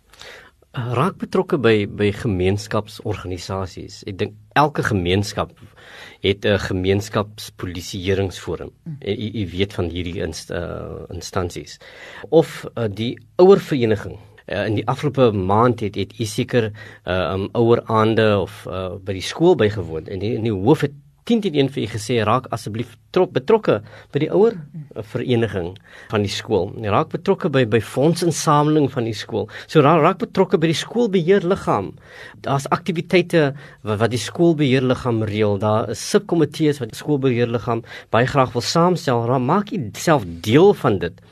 raak 0.77 1.17
betrokke 1.21 1.59
by 1.59 1.87
by 1.89 2.13
gemeenskapsorganisasies. 2.13 4.05
Ek 4.07 4.19
dink 4.21 4.35
elke 4.55 4.83
gemeenskap 4.85 5.51
het 6.23 6.45
'n 6.45 6.59
gemeenskapspolisieeringsforum. 6.59 8.71
En 9.01 9.21
u, 9.21 9.31
u 9.43 9.51
weet 9.51 9.73
van 9.73 9.89
hierdie 9.89 10.23
inst, 10.23 10.51
uh, 10.51 10.85
instansies. 11.09 11.79
Of 12.29 12.65
uh, 12.75 12.85
die 12.91 13.19
ouervereniging 13.37 14.19
uh, 14.47 14.67
in 14.67 14.75
die 14.75 14.87
afgelope 14.87 15.33
maand 15.33 15.81
het 15.81 15.95
het 15.95 16.19
u 16.19 16.25
seker 16.25 16.73
uh, 17.05 17.33
um 17.35 17.49
ouer 17.53 17.83
aande 17.85 18.39
of 18.39 18.67
uh, 18.69 18.95
by 19.03 19.13
die 19.13 19.23
skool 19.23 19.55
bygewoon 19.55 20.07
en 20.07 20.19
die, 20.19 20.41
die 20.41 20.53
hoof 20.53 20.81
het 20.81 20.93
10 21.27 21.43
teen 21.43 21.57
1 21.59 21.73
vir 21.75 21.83
u 21.83 21.87
gesê 21.91 22.21
raak 22.25 22.47
asseblief 22.55 22.95
betrokke 23.17 23.81
by 24.13 24.21
die 24.21 24.29
ouer 24.35 24.57
vereniging 25.13 25.73
van 26.11 26.25
die 26.25 26.31
skool. 26.31 26.69
Raak 26.85 27.11
betrokke 27.15 27.49
by 27.53 27.65
by 27.65 27.81
fondsinsameling 27.81 28.91
van 28.93 29.09
die 29.09 29.15
skool. 29.17 29.49
So 29.67 29.81
raak, 29.85 30.03
raak 30.05 30.19
betrokke 30.21 30.61
by 30.61 30.71
die 30.71 30.79
skoolbeheerliggaam. 30.79 31.95
Daar's 32.45 32.69
aktiwiteite 32.75 33.55
wat, 33.83 34.01
wat 34.03 34.13
die 34.13 34.21
skoolbeheerliggaam 34.21 35.25
reël. 35.27 35.57
Daar 35.63 35.91
is 35.95 36.03
subkomitees 36.11 36.83
wat 36.83 36.93
die 36.93 37.01
skoolbeheerliggaam 37.01 37.83
baie 38.15 38.29
graag 38.29 38.53
wil 38.53 38.65
saamstel. 38.65 39.25
Raak 39.31 39.47
maak 39.47 39.73
jy 39.73 39.81
self 39.97 40.29
deel 40.45 40.75
van 40.83 41.01
dit. 41.03 41.25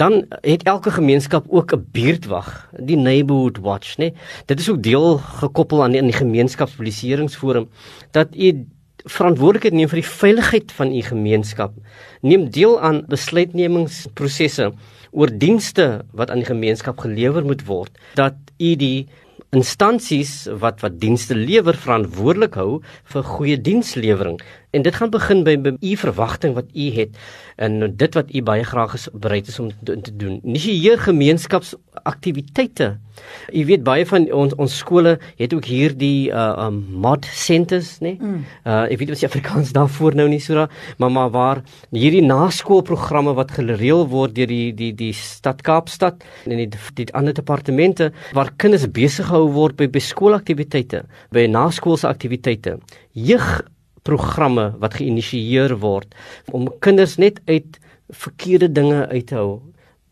Dan 0.00 0.24
het 0.40 0.62
elke 0.64 0.90
gemeenskap 0.90 1.44
ook 1.48 1.72
'n 1.76 1.86
buurtwag, 1.92 2.70
die 2.78 2.96
neighborhood 2.96 3.58
watch, 3.60 3.98
né? 3.98 4.12
Dit 4.46 4.60
is 4.60 4.70
ook 4.70 4.82
deel 4.82 5.18
gekoppel 5.18 5.82
aan 5.84 5.90
die, 5.92 6.00
aan 6.00 6.08
die 6.08 6.16
gemeenskapspolisieeringsforum 6.16 7.68
dat 8.10 8.28
jy 8.32 8.64
verantwoordelikheid 9.04 9.76
neem 9.76 9.90
vir 9.92 10.00
die 10.02 10.10
veiligheid 10.10 10.72
van 10.76 10.92
u 10.92 11.02
gemeenskap. 11.06 11.74
Neem 12.22 12.48
deel 12.52 12.76
aan 12.80 13.04
besluitnemingsprosesse 13.08 14.70
oor 15.10 15.32
dienste 15.32 16.04
wat 16.12 16.30
aan 16.30 16.44
die 16.44 16.50
gemeenskap 16.50 17.00
gelewer 17.02 17.44
moet 17.44 17.64
word. 17.66 17.92
Dat 18.14 18.36
u 18.58 18.74
die 18.76 19.08
instansies 19.56 20.46
wat 20.62 20.82
wat 20.84 21.00
dienste 21.02 21.34
lewer 21.34 21.74
verantwoordelik 21.74 22.54
hou 22.60 22.80
vir 23.12 23.24
goeie 23.26 23.56
dienslewering. 23.58 24.38
En 24.70 24.82
dit 24.82 24.94
gaan 24.94 25.10
begin 25.10 25.42
by, 25.42 25.56
by 25.58 25.72
u 25.80 25.96
verwagting 25.96 26.54
wat 26.54 26.66
u 26.74 26.90
het 26.94 27.16
en 27.60 27.96
dit 27.96 28.14
wat 28.14 28.34
u 28.34 28.42
baie 28.42 28.64
graag 28.64 28.94
is 28.94 29.08
bereid 29.12 29.48
is 29.48 29.58
om 29.58 29.70
te, 29.84 30.00
te 30.00 30.16
doen. 30.16 30.40
Initieer 30.44 30.98
gemeenskapsaktiwiteite. 30.98 32.98
U 33.52 33.64
weet 33.66 33.82
baie 33.84 34.06
van 34.06 34.32
ons 34.32 34.54
ons 34.54 34.76
skole 34.80 35.18
het 35.36 35.54
ook 35.54 35.64
hier 35.68 35.96
die 35.98 36.30
uh 36.30 36.66
um, 36.66 36.84
mod 37.02 37.24
centers, 37.26 37.98
né? 37.98 38.08
Nee? 38.08 38.16
Mm. 38.20 38.44
Uh 38.64 38.82
ek 38.86 38.98
weet 39.02 39.08
wat 39.12 39.18
se 39.18 39.26
Afrikaans 39.28 39.72
daarvoor 39.76 40.14
nou 40.16 40.28
nie 40.30 40.40
so 40.40 40.54
daar, 40.54 40.70
maar 40.98 41.10
maar 41.10 41.30
waar 41.34 41.62
hierdie 41.90 42.24
naskoolprogramme 42.24 43.34
wat 43.36 43.50
gereël 43.58 44.06
word 44.08 44.34
deur 44.38 44.46
die 44.46 44.74
die 44.74 44.94
die 44.94 45.12
stad 45.12 45.62
Kaapstad 45.66 46.24
en 46.46 46.56
die 46.56 46.68
die 46.94 47.12
ander 47.12 47.34
departemente 47.34 48.12
waar 48.32 48.52
kinders 48.56 48.88
besig 48.88 49.26
gehou 49.26 49.52
word 49.52 49.76
by 49.76 49.88
by 49.90 49.98
skoolaktiwiteite, 49.98 51.04
by 51.30 51.46
naskoolse 51.50 52.08
aktiwiteite. 52.08 52.78
Jeug 53.12 53.62
programme 54.02 54.70
wat 54.78 54.94
geïnisieer 54.94 55.76
word 55.82 56.14
om 56.52 56.68
kinders 56.80 57.18
net 57.18 57.40
uit 57.46 57.78
verkeerde 58.10 58.72
dinge 58.72 59.06
uit 59.08 59.26
te 59.26 59.34
hou. 59.34 59.60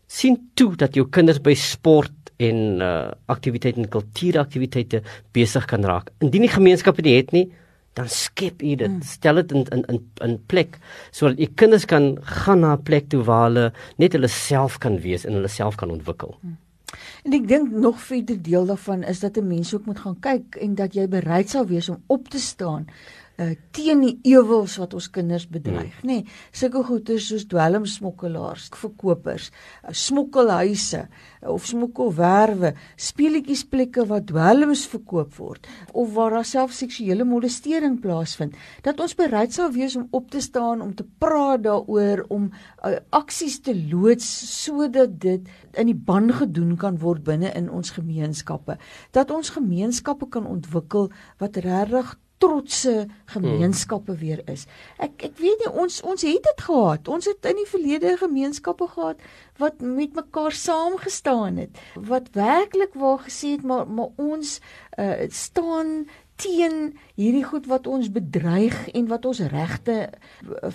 sien 0.09 0.39
toe 0.57 0.73
dat 0.75 0.95
jou 0.97 1.05
kinders 1.13 1.37
by 1.45 1.53
sport 1.53 2.31
en 2.41 2.81
uh 2.81 3.11
aktiwiteite 3.29 3.81
en 3.81 3.89
kultuuraktiwiteite 3.93 5.01
besig 5.35 5.65
kan 5.69 5.85
raak. 5.85 6.09
Indien 6.23 6.47
die 6.47 6.53
gemeenskappe 6.53 7.03
dit 7.05 7.19
het 7.19 7.33
nie, 7.35 7.49
dan 7.99 8.07
skep 8.09 8.63
jy 8.63 8.77
dit. 8.79 8.89
Hmm. 8.89 9.03
Stel 9.05 9.41
dit 9.41 9.53
in 9.53 9.67
in 9.75 9.83
in 9.93 9.99
in 10.25 10.37
plek 10.47 10.79
sodat 11.11 11.37
jy 11.39 11.49
kinders 11.55 11.85
kan 11.85 12.15
gaan 12.41 12.65
na 12.65 12.73
'n 12.73 12.83
plek 12.83 13.09
toe 13.09 13.23
waar 13.23 13.45
hulle 13.49 13.71
net 13.97 14.13
hulle 14.13 14.27
self 14.27 14.79
kan 14.79 14.99
wees 14.99 15.25
en 15.25 15.33
hulle 15.33 15.51
self 15.51 15.75
kan 15.75 15.91
ontwikkel. 15.91 16.37
Hmm. 16.41 16.57
En 17.23 17.33
ek 17.33 17.47
dink 17.47 17.71
nog 17.71 17.99
verder 18.01 18.41
deel 18.41 18.65
daarvan 18.65 19.03
is 19.03 19.19
dat 19.19 19.37
'n 19.37 19.47
mens 19.47 19.73
ook 19.73 19.85
moet 19.85 19.99
gaan 19.99 20.19
kyk 20.19 20.55
en 20.55 20.75
dat 20.75 20.93
jy 20.93 21.07
bereid 21.07 21.49
sal 21.49 21.65
wees 21.65 21.89
om 21.89 22.01
op 22.07 22.29
te 22.29 22.39
staan 22.39 22.87
uh, 23.39 23.53
teen 23.75 24.03
die 24.03 24.15
ewels 24.33 24.75
wat 24.81 24.93
ons 24.97 25.07
kinders 25.13 25.45
bedreig, 25.49 25.93
hmm. 26.01 26.09
nê. 26.09 26.19
Nee, 26.19 26.37
sulke 26.55 26.83
goeder 26.87 27.19
soos 27.23 27.45
dwelmsmokkelaars, 27.49 28.67
verkopers, 28.79 29.49
uh, 29.83 29.93
smokkelhuise 29.95 31.05
uh, 31.05 31.53
of 31.53 31.67
smokkelwerwe, 31.69 32.73
speletjiesplekke 32.99 34.05
waar 34.09 34.25
dwelms 34.27 34.85
verkoop 34.91 35.37
word 35.39 35.69
of 35.93 36.13
waar 36.15 36.37
daar 36.37 36.47
self 36.47 36.75
seksuele 36.75 37.25
molestering 37.27 37.99
plaasvind, 38.03 38.57
dat 38.85 38.99
ons 39.03 39.15
bereid 39.17 39.55
sal 39.55 39.71
wees 39.75 39.95
om 39.99 40.07
op 40.15 40.29
te 40.33 40.43
staan 40.43 40.83
om 40.83 40.93
te 40.95 41.07
praat 41.21 41.63
daaroor 41.65 42.25
om 42.33 42.49
uh, 42.49 42.97
aksies 43.15 43.59
te 43.65 43.75
loods 43.75 44.27
sodat 44.59 45.15
dit 45.21 45.47
in 45.79 45.89
die 45.91 45.97
ban 45.97 46.29
gedoen 46.33 46.75
kan 46.79 46.99
word 47.01 47.23
binne 47.27 47.51
in 47.55 47.69
ons 47.71 47.93
gemeenskappe, 47.95 48.77
dat 49.15 49.31
ons 49.31 49.53
gemeenskappe 49.55 50.27
kan 50.31 50.47
ontwikkel 50.49 51.09
wat 51.39 51.59
regtig 51.63 52.17
trotse 52.39 53.07
gemeenskappe 53.33 54.13
hmm. 54.13 54.21
weer 54.21 54.41
is. 54.51 54.65
Ek 54.97 55.27
ek 55.29 55.35
weet 55.41 55.65
nie 55.65 55.73
ons 55.83 55.99
ons 56.07 56.23
het 56.27 56.43
dit 56.47 56.63
gehad. 56.69 57.11
Ons 57.11 57.27
het 57.29 57.49
in 57.51 57.59
die 57.59 57.67
verlede 57.69 58.15
gemeenskappe 58.21 58.87
gehad 58.95 59.21
wat 59.59 59.83
met 59.83 60.15
mekaar 60.15 60.55
saamgestaan 60.55 61.59
het. 61.65 61.83
Wat 61.95 62.31
werklik 62.37 62.95
waar 62.95 63.19
gesê 63.27 63.57
het 63.57 63.67
maar 63.67 63.87
maar 63.87 64.15
ons 64.15 64.59
uh, 64.95 65.27
staan 65.29 66.07
teen 66.39 66.93
hierdie 67.19 67.43
goed 67.43 67.67
wat 67.67 67.87
ons 67.87 68.07
bedreig 68.15 68.75
en 68.95 69.09
wat 69.11 69.25
ons 69.27 69.41
regte 69.51 69.95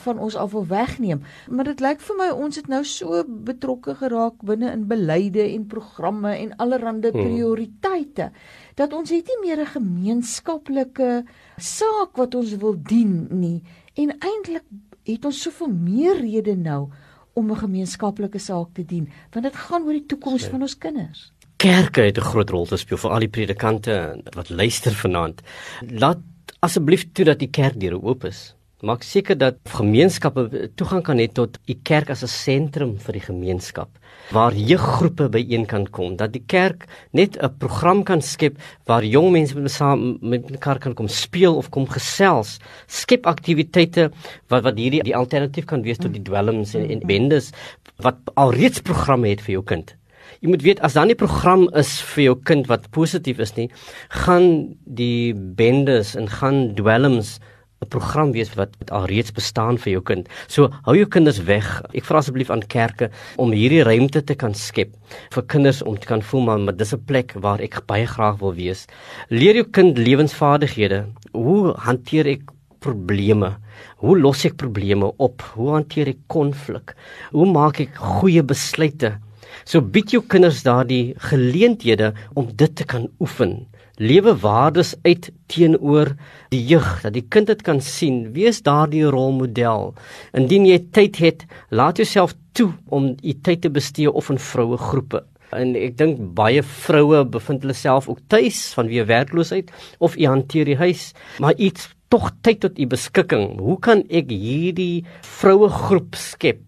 van 0.05 0.21
ons 0.21 0.37
af 0.37 0.53
wil 0.53 0.67
wegneem. 0.69 1.23
Maar 1.49 1.71
dit 1.73 1.81
lyk 1.85 2.05
vir 2.05 2.19
my 2.21 2.29
ons 2.37 2.61
het 2.61 2.69
nou 2.69 2.83
so 2.89 3.23
betrokke 3.25 3.97
geraak 4.03 4.45
binne 4.45 4.73
in 4.77 4.85
beleide 4.91 5.47
en 5.47 5.67
programme 5.71 6.35
en 6.37 6.53
allerlei 6.61 7.11
hmm. 7.11 8.31
Dat 8.75 8.93
ons 8.93 9.11
het 9.11 9.27
nie 9.27 9.41
meer 9.49 9.61
'n 9.61 9.75
gemeenskaplike 9.77 11.25
saak 11.57 12.17
wat 12.17 12.35
ons 12.35 12.57
wil 12.57 12.77
dien 12.83 13.27
nie. 13.31 13.63
En 13.95 14.19
eintlik 14.19 14.65
het 15.05 15.25
ons 15.25 15.43
soveel 15.43 15.69
meer 15.71 16.21
redes 16.21 16.57
nou 16.57 16.89
om 17.35 17.51
'n 17.51 17.57
gemeenskaplike 17.57 18.39
saak 18.39 18.75
te 18.75 18.85
dien, 18.85 19.09
want 19.33 19.45
dit 19.45 19.57
gaan 19.57 19.83
oor 19.83 19.93
die 19.93 20.07
toekoms 20.07 20.45
van 20.45 20.63
ons 20.63 20.79
kinders 20.79 21.33
kerke 21.65 22.01
het 22.01 22.19
'n 22.19 22.31
groot 22.31 22.51
rol 22.51 22.67
te 22.67 22.77
speel 22.77 22.99
vir 22.99 23.11
al 23.11 23.19
die 23.19 23.29
predikante 23.29 24.23
wat 24.37 24.49
luister 24.49 24.93
vanaand. 24.93 25.41
Laat 25.89 26.19
asseblief 26.59 27.13
toe 27.13 27.25
dat 27.25 27.39
die 27.39 27.51
kerkdeure 27.51 28.03
oop 28.03 28.25
is. 28.25 28.55
Maak 28.85 29.05
seker 29.07 29.37
dat 29.41 29.57
gemeenskappe 29.73 30.69
toegang 30.77 31.01
kan 31.07 31.21
hê 31.23 31.25
tot 31.33 31.57
die 31.71 31.79
kerk 31.89 32.11
as 32.13 32.23
'n 32.23 32.29
sentrum 32.29 32.99
vir 33.01 33.13
die 33.17 33.27
gemeenskap 33.31 33.89
waar 34.31 34.53
jeuggroepe 34.53 35.29
byeen 35.29 35.65
kan 35.67 35.87
kom, 35.87 36.17
dat 36.17 36.33
die 36.33 36.45
kerk 36.47 36.85
net 37.13 37.39
'n 37.41 37.49
program 37.59 38.05
kan 38.05 38.21
skep 38.21 38.59
waar 38.87 39.03
jong 39.03 39.33
mense 39.33 39.55
met 39.55 39.71
saam 39.71 40.19
met 40.21 40.51
mekaar 40.51 40.79
kan 40.79 40.95
kom 40.95 41.09
speel 41.09 41.57
of 41.57 41.71
kom 41.71 41.87
gesels, 41.87 42.59
skep 42.87 43.27
aktiwiteite 43.27 44.11
wat 44.49 44.63
wat 44.65 44.77
hierdie 44.77 45.03
die 45.03 45.17
alternatief 45.17 45.65
kan 45.65 45.83
wees 45.83 45.99
tot 45.99 46.13
die 46.13 46.23
dwelms 46.23 46.75
en, 46.75 46.91
en 46.91 47.01
bendes 47.07 47.53
wat 47.97 48.17
alreeds 48.37 48.81
programme 48.81 49.29
het 49.29 49.41
vir 49.41 49.53
jou 49.53 49.63
kind. 49.65 49.97
Jy 50.41 50.49
moet 50.49 50.63
weet 50.63 50.81
as 50.81 50.93
dan 50.93 51.09
die 51.09 51.17
program 51.17 51.69
is 51.75 52.03
vir 52.03 52.25
jou 52.25 52.37
kind 52.37 52.67
wat 52.67 52.91
positief 52.91 53.39
is 53.39 53.57
nie, 53.57 53.71
gaan 54.09 54.77
die 54.85 55.33
bendes 55.33 56.15
en 56.17 56.29
gaan 56.29 56.75
dwelms 56.75 57.41
'n 57.85 57.93
program 57.93 58.33
wees 58.33 58.55
wat 58.57 58.73
alreeds 58.89 59.33
bestaan 59.33 59.79
vir 59.79 59.93
jou 59.93 60.03
kind. 60.03 60.29
So 60.49 60.71
hou 60.87 60.97
jou 60.97 61.07
kinders 61.07 61.43
weg. 61.45 61.67
Ek 61.95 62.05
vra 62.09 62.19
asseblief 62.19 62.51
aan 62.51 62.65
kerke 62.67 63.11
om 63.37 63.53
hierdie 63.53 63.85
ruimte 63.85 64.25
te 64.25 64.35
kan 64.35 64.55
skep 64.55 64.91
vir 65.35 65.45
kinders 65.53 65.83
om 65.83 65.99
te 65.99 66.07
kan 66.07 66.23
voel 66.23 66.41
maar, 66.41 66.59
maar 66.59 66.77
dis 66.77 66.95
'n 66.95 67.05
plek 67.07 67.35
waar 67.37 67.61
ek 67.61 67.87
baie 67.87 68.07
graag 68.07 68.39
wil 68.41 68.55
wees. 68.55 68.87
Leer 69.31 69.55
jou 69.55 69.65
kind 69.71 69.99
lewensvaardighede. 69.99 71.07
Hoe 71.33 71.75
hanteer 71.77 72.27
ek 72.27 72.43
probleme? 72.81 73.57
Hoe 73.97 74.19
los 74.19 74.45
ek 74.45 74.57
probleme 74.57 75.13
op? 75.19 75.43
Hoe 75.55 75.71
hanteer 75.73 76.09
ek 76.09 76.19
konflik? 76.29 76.95
Hoe 77.33 77.47
maak 77.47 77.81
ek 77.81 77.95
goeie 77.95 78.43
besluite? 78.43 79.19
So 79.65 79.81
bied 79.81 80.11
jou 80.11 80.23
kinders 80.23 80.63
daardie 80.63 81.15
geleenthede 81.31 82.13
om 82.35 82.51
dit 82.55 82.77
te 82.77 82.85
kan 82.85 83.09
oefen. 83.21 83.67
Lewe 83.97 84.33
waardes 84.43 84.95
uit 85.03 85.29
teenoor 85.47 86.17
die 86.51 86.65
jeug 86.67 86.89
dat 87.05 87.15
die 87.15 87.23
kind 87.31 87.47
dit 87.47 87.61
kan 87.63 87.79
sien. 87.79 88.33
Wees 88.35 88.59
daardie 88.67 89.05
rolmodel. 89.07 89.93
Indien 90.35 90.67
jy 90.67 90.81
tyd 90.91 91.21
het, 91.23 91.45
laat 91.71 92.01
jouself 92.03 92.35
toe 92.59 92.73
om 92.91 93.13
u 93.15 93.35
tyd 93.47 93.63
te 93.63 93.71
bestee 93.71 94.11
of 94.11 94.33
in 94.35 94.43
vroue 94.43 94.81
groepe. 94.83 95.23
En 95.55 95.77
ek 95.79 95.95
dink 96.01 96.19
baie 96.35 96.65
vroue 96.67 97.23
bevind 97.37 97.63
hulle 97.63 97.79
self 97.79 98.11
ook 98.11 98.25
tuis 98.27 98.67
vanweë 98.75 99.07
werkloosheid 99.07 99.71
of 100.03 100.19
u 100.19 100.27
hanteer 100.27 100.73
die 100.73 100.81
huis, 100.81 101.13
maar 101.39 101.55
iets 101.55 101.93
tog 102.11 102.33
tyd 102.43 102.65
tot 102.67 102.79
u 102.79 102.91
beskikking. 102.91 103.61
Hoe 103.63 103.79
kan 103.79 104.03
ek 104.11 104.35
hierdie 104.35 105.05
vroue 105.39 105.71
groep 105.71 106.19
skep 106.19 106.64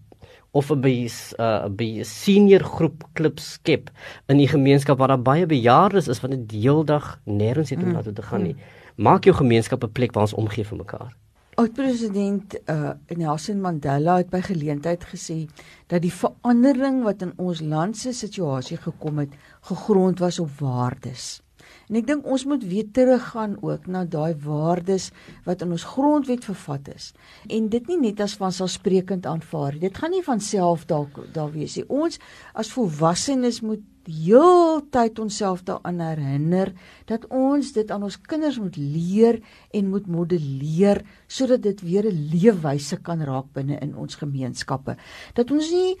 of 0.57 0.71
'n 0.73 0.81
by 0.81 0.95
'n 1.05 1.41
uh, 1.41 1.69
by 1.69 2.03
senior 2.03 2.63
groep 2.63 3.03
klub 3.13 3.39
skep 3.39 3.91
in 4.27 4.37
die 4.37 4.47
gemeenskap 4.47 4.97
waar 4.97 5.13
daar 5.13 5.21
baie 5.21 5.45
bejaardes 5.45 6.07
is 6.07 6.21
wat 6.21 6.31
net 6.31 6.49
deeldag 6.49 7.19
nêrens 7.25 7.69
het 7.69 7.79
om 7.79 7.87
mm. 7.87 7.93
na 7.93 8.01
toe 8.01 8.13
te 8.13 8.25
gaan 8.29 8.43
nie. 8.43 8.53
Mm. 8.53 9.03
Maak 9.07 9.23
jou 9.23 9.35
gemeenskap 9.35 9.83
'n 9.83 9.91
plek 9.91 10.13
waar 10.13 10.23
ons 10.23 10.33
omgee 10.33 10.65
vir 10.65 10.77
mekaar. 10.77 11.15
Oud-president 11.57 12.53
uh, 12.69 12.91
Nelson 13.17 13.61
Mandela 13.61 14.17
het 14.17 14.29
by 14.29 14.41
geleentheid 14.45 15.03
gesê 15.09 15.47
dat 15.87 16.01
die 16.01 16.13
verandering 16.13 17.03
wat 17.03 17.21
in 17.21 17.33
ons 17.37 17.61
land 17.61 17.97
se 17.97 18.13
situasie 18.13 18.77
gekom 18.77 19.17
het, 19.17 19.33
gegrond 19.61 20.19
was 20.19 20.39
op 20.39 20.49
waardes. 20.59 21.41
En 21.89 21.99
ek 21.99 22.07
dink 22.07 22.25
ons 22.25 22.45
moet 22.45 22.63
weer 22.63 22.87
teruggaan 22.91 23.57
ook 23.61 23.87
na 23.87 24.05
daai 24.05 24.35
waardes 24.43 25.11
wat 25.45 25.61
in 25.61 25.71
ons 25.71 25.83
grondwet 25.83 26.45
vervat 26.45 26.89
is. 26.95 27.11
En 27.47 27.69
dit 27.69 27.87
nie 27.87 27.99
net 28.09 28.21
as 28.23 28.37
vanselfsprekend 28.39 29.25
aanvaar 29.25 29.73
nie. 29.73 29.85
Dit 29.87 29.97
gaan 29.97 30.11
nie 30.11 30.23
van 30.23 30.39
self 30.39 30.85
dalk 30.85 31.21
daar 31.33 31.51
wees 31.51 31.77
nie. 31.77 31.87
Ons 31.87 32.19
as 32.53 32.71
volwassenes 32.73 33.61
moet 33.61 33.83
heeltyd 34.07 35.19
onsself 35.19 35.63
daaraan 35.67 35.99
herinner 35.99 36.71
dat 37.09 37.27
ons 37.33 37.73
dit 37.75 37.91
aan 37.91 38.05
ons 38.07 38.19
kinders 38.29 38.59
moet 38.59 38.77
leer 38.79 39.39
en 39.75 39.89
moet 39.91 40.07
modelleer 40.07 41.03
sodat 41.27 41.61
dit 41.63 41.81
weer 41.83 42.07
'n 42.07 42.29
leefwyse 42.31 42.97
kan 43.03 43.21
raak 43.21 43.51
binne 43.53 43.79
in 43.79 43.95
ons 43.95 44.15
gemeenskappe. 44.15 44.95
Dat 45.33 45.51
ons 45.51 45.71
nie 45.71 45.97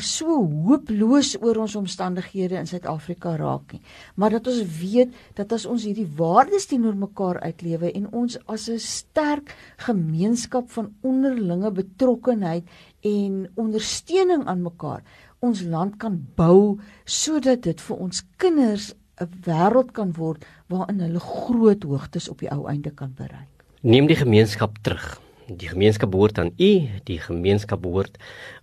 so 0.00 0.38
hooploos 0.66 1.36
oor 1.40 1.56
ons 1.56 1.76
omstandighede 1.76 2.56
in 2.56 2.66
Suid-Afrika 2.66 3.36
raak 3.36 3.72
nie. 3.72 3.82
Maar 4.14 4.30
dat 4.30 4.46
ons 4.46 4.62
weet 4.80 5.12
dat 5.34 5.52
as 5.52 5.66
ons 5.66 5.84
hierdie 5.84 6.08
waardes 6.16 6.66
teenoor 6.66 6.94
mekaar 6.96 7.40
uitlewe 7.40 7.92
en 7.92 8.08
ons 8.12 8.38
as 8.46 8.68
'n 8.68 8.78
sterk 8.78 9.54
gemeenskap 9.76 10.70
van 10.70 10.94
onderlinge 11.02 11.70
betrokkenheid 11.70 12.64
en 13.02 13.50
ondersteuning 13.56 14.46
aan 14.46 14.62
mekaar 14.62 15.02
ons 15.42 15.62
land 15.66 15.98
kan 15.98 16.20
bou 16.38 16.78
sodat 17.04 17.64
dit 17.66 17.80
vir 17.80 17.96
ons 18.04 18.22
kinders 18.38 18.94
'n 19.20 19.28
wêreld 19.46 19.92
kan 19.92 20.12
word 20.12 20.44
waarin 20.68 21.00
hulle 21.00 21.20
groot 21.20 21.82
hoogtes 21.82 22.28
op 22.28 22.38
die 22.38 22.50
ou 22.50 22.66
einde 22.66 22.90
kan 22.90 23.12
bereik. 23.14 23.50
Neem 23.82 24.06
die 24.06 24.16
gemeenskap 24.16 24.78
terug. 24.82 25.20
Die 25.46 25.68
gemeenskap 25.68 26.10
behoort 26.10 26.38
aan 26.38 26.52
u, 26.56 26.88
die 27.04 27.18
gemeenskap 27.18 27.82
behoort 27.82 28.18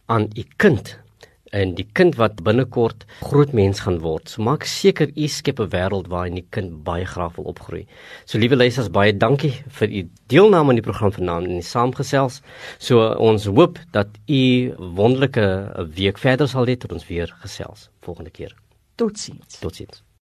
aan 0.05 0.29
u 0.35 0.43
kind 0.57 0.97
en 1.51 1.75
die 1.77 1.87
kind 1.97 2.17
wat 2.19 2.43
binnekort 2.45 3.05
groot 3.21 3.53
mens 3.53 3.83
gaan 3.85 3.99
word. 4.03 4.29
So 4.29 4.43
maak 4.45 4.63
seker 4.63 5.11
u 5.15 5.27
skep 5.27 5.59
'n 5.59 5.69
wêreld 5.69 6.07
waarin 6.07 6.35
die 6.35 6.47
kind 6.49 6.83
baie 6.83 7.05
graag 7.05 7.35
wil 7.35 7.45
opgroei. 7.45 7.85
So 8.25 8.37
liewe 8.37 8.55
luisters, 8.55 8.89
baie 8.89 9.17
dankie 9.17 9.53
vir 9.67 9.89
u 9.89 10.09
deelname 10.27 10.69
aan 10.69 10.81
die 10.81 10.89
program 10.89 11.11
vanaand 11.11 11.47
en 11.47 11.59
die 11.59 11.61
saamgesels. 11.61 12.41
So 12.77 13.13
ons 13.13 13.45
hoop 13.45 13.79
dat 13.91 14.07
u 14.27 14.73
wonderlike 14.77 15.73
week 15.95 16.17
verder 16.17 16.47
sal 16.47 16.65
hê 16.65 16.77
tot 16.77 16.91
ons 16.91 17.07
weer 17.07 17.33
gesels 17.41 17.89
volgende 18.01 18.29
keer. 18.31 18.55
Totsiens. 18.95 19.59
Totsiens. 19.59 20.08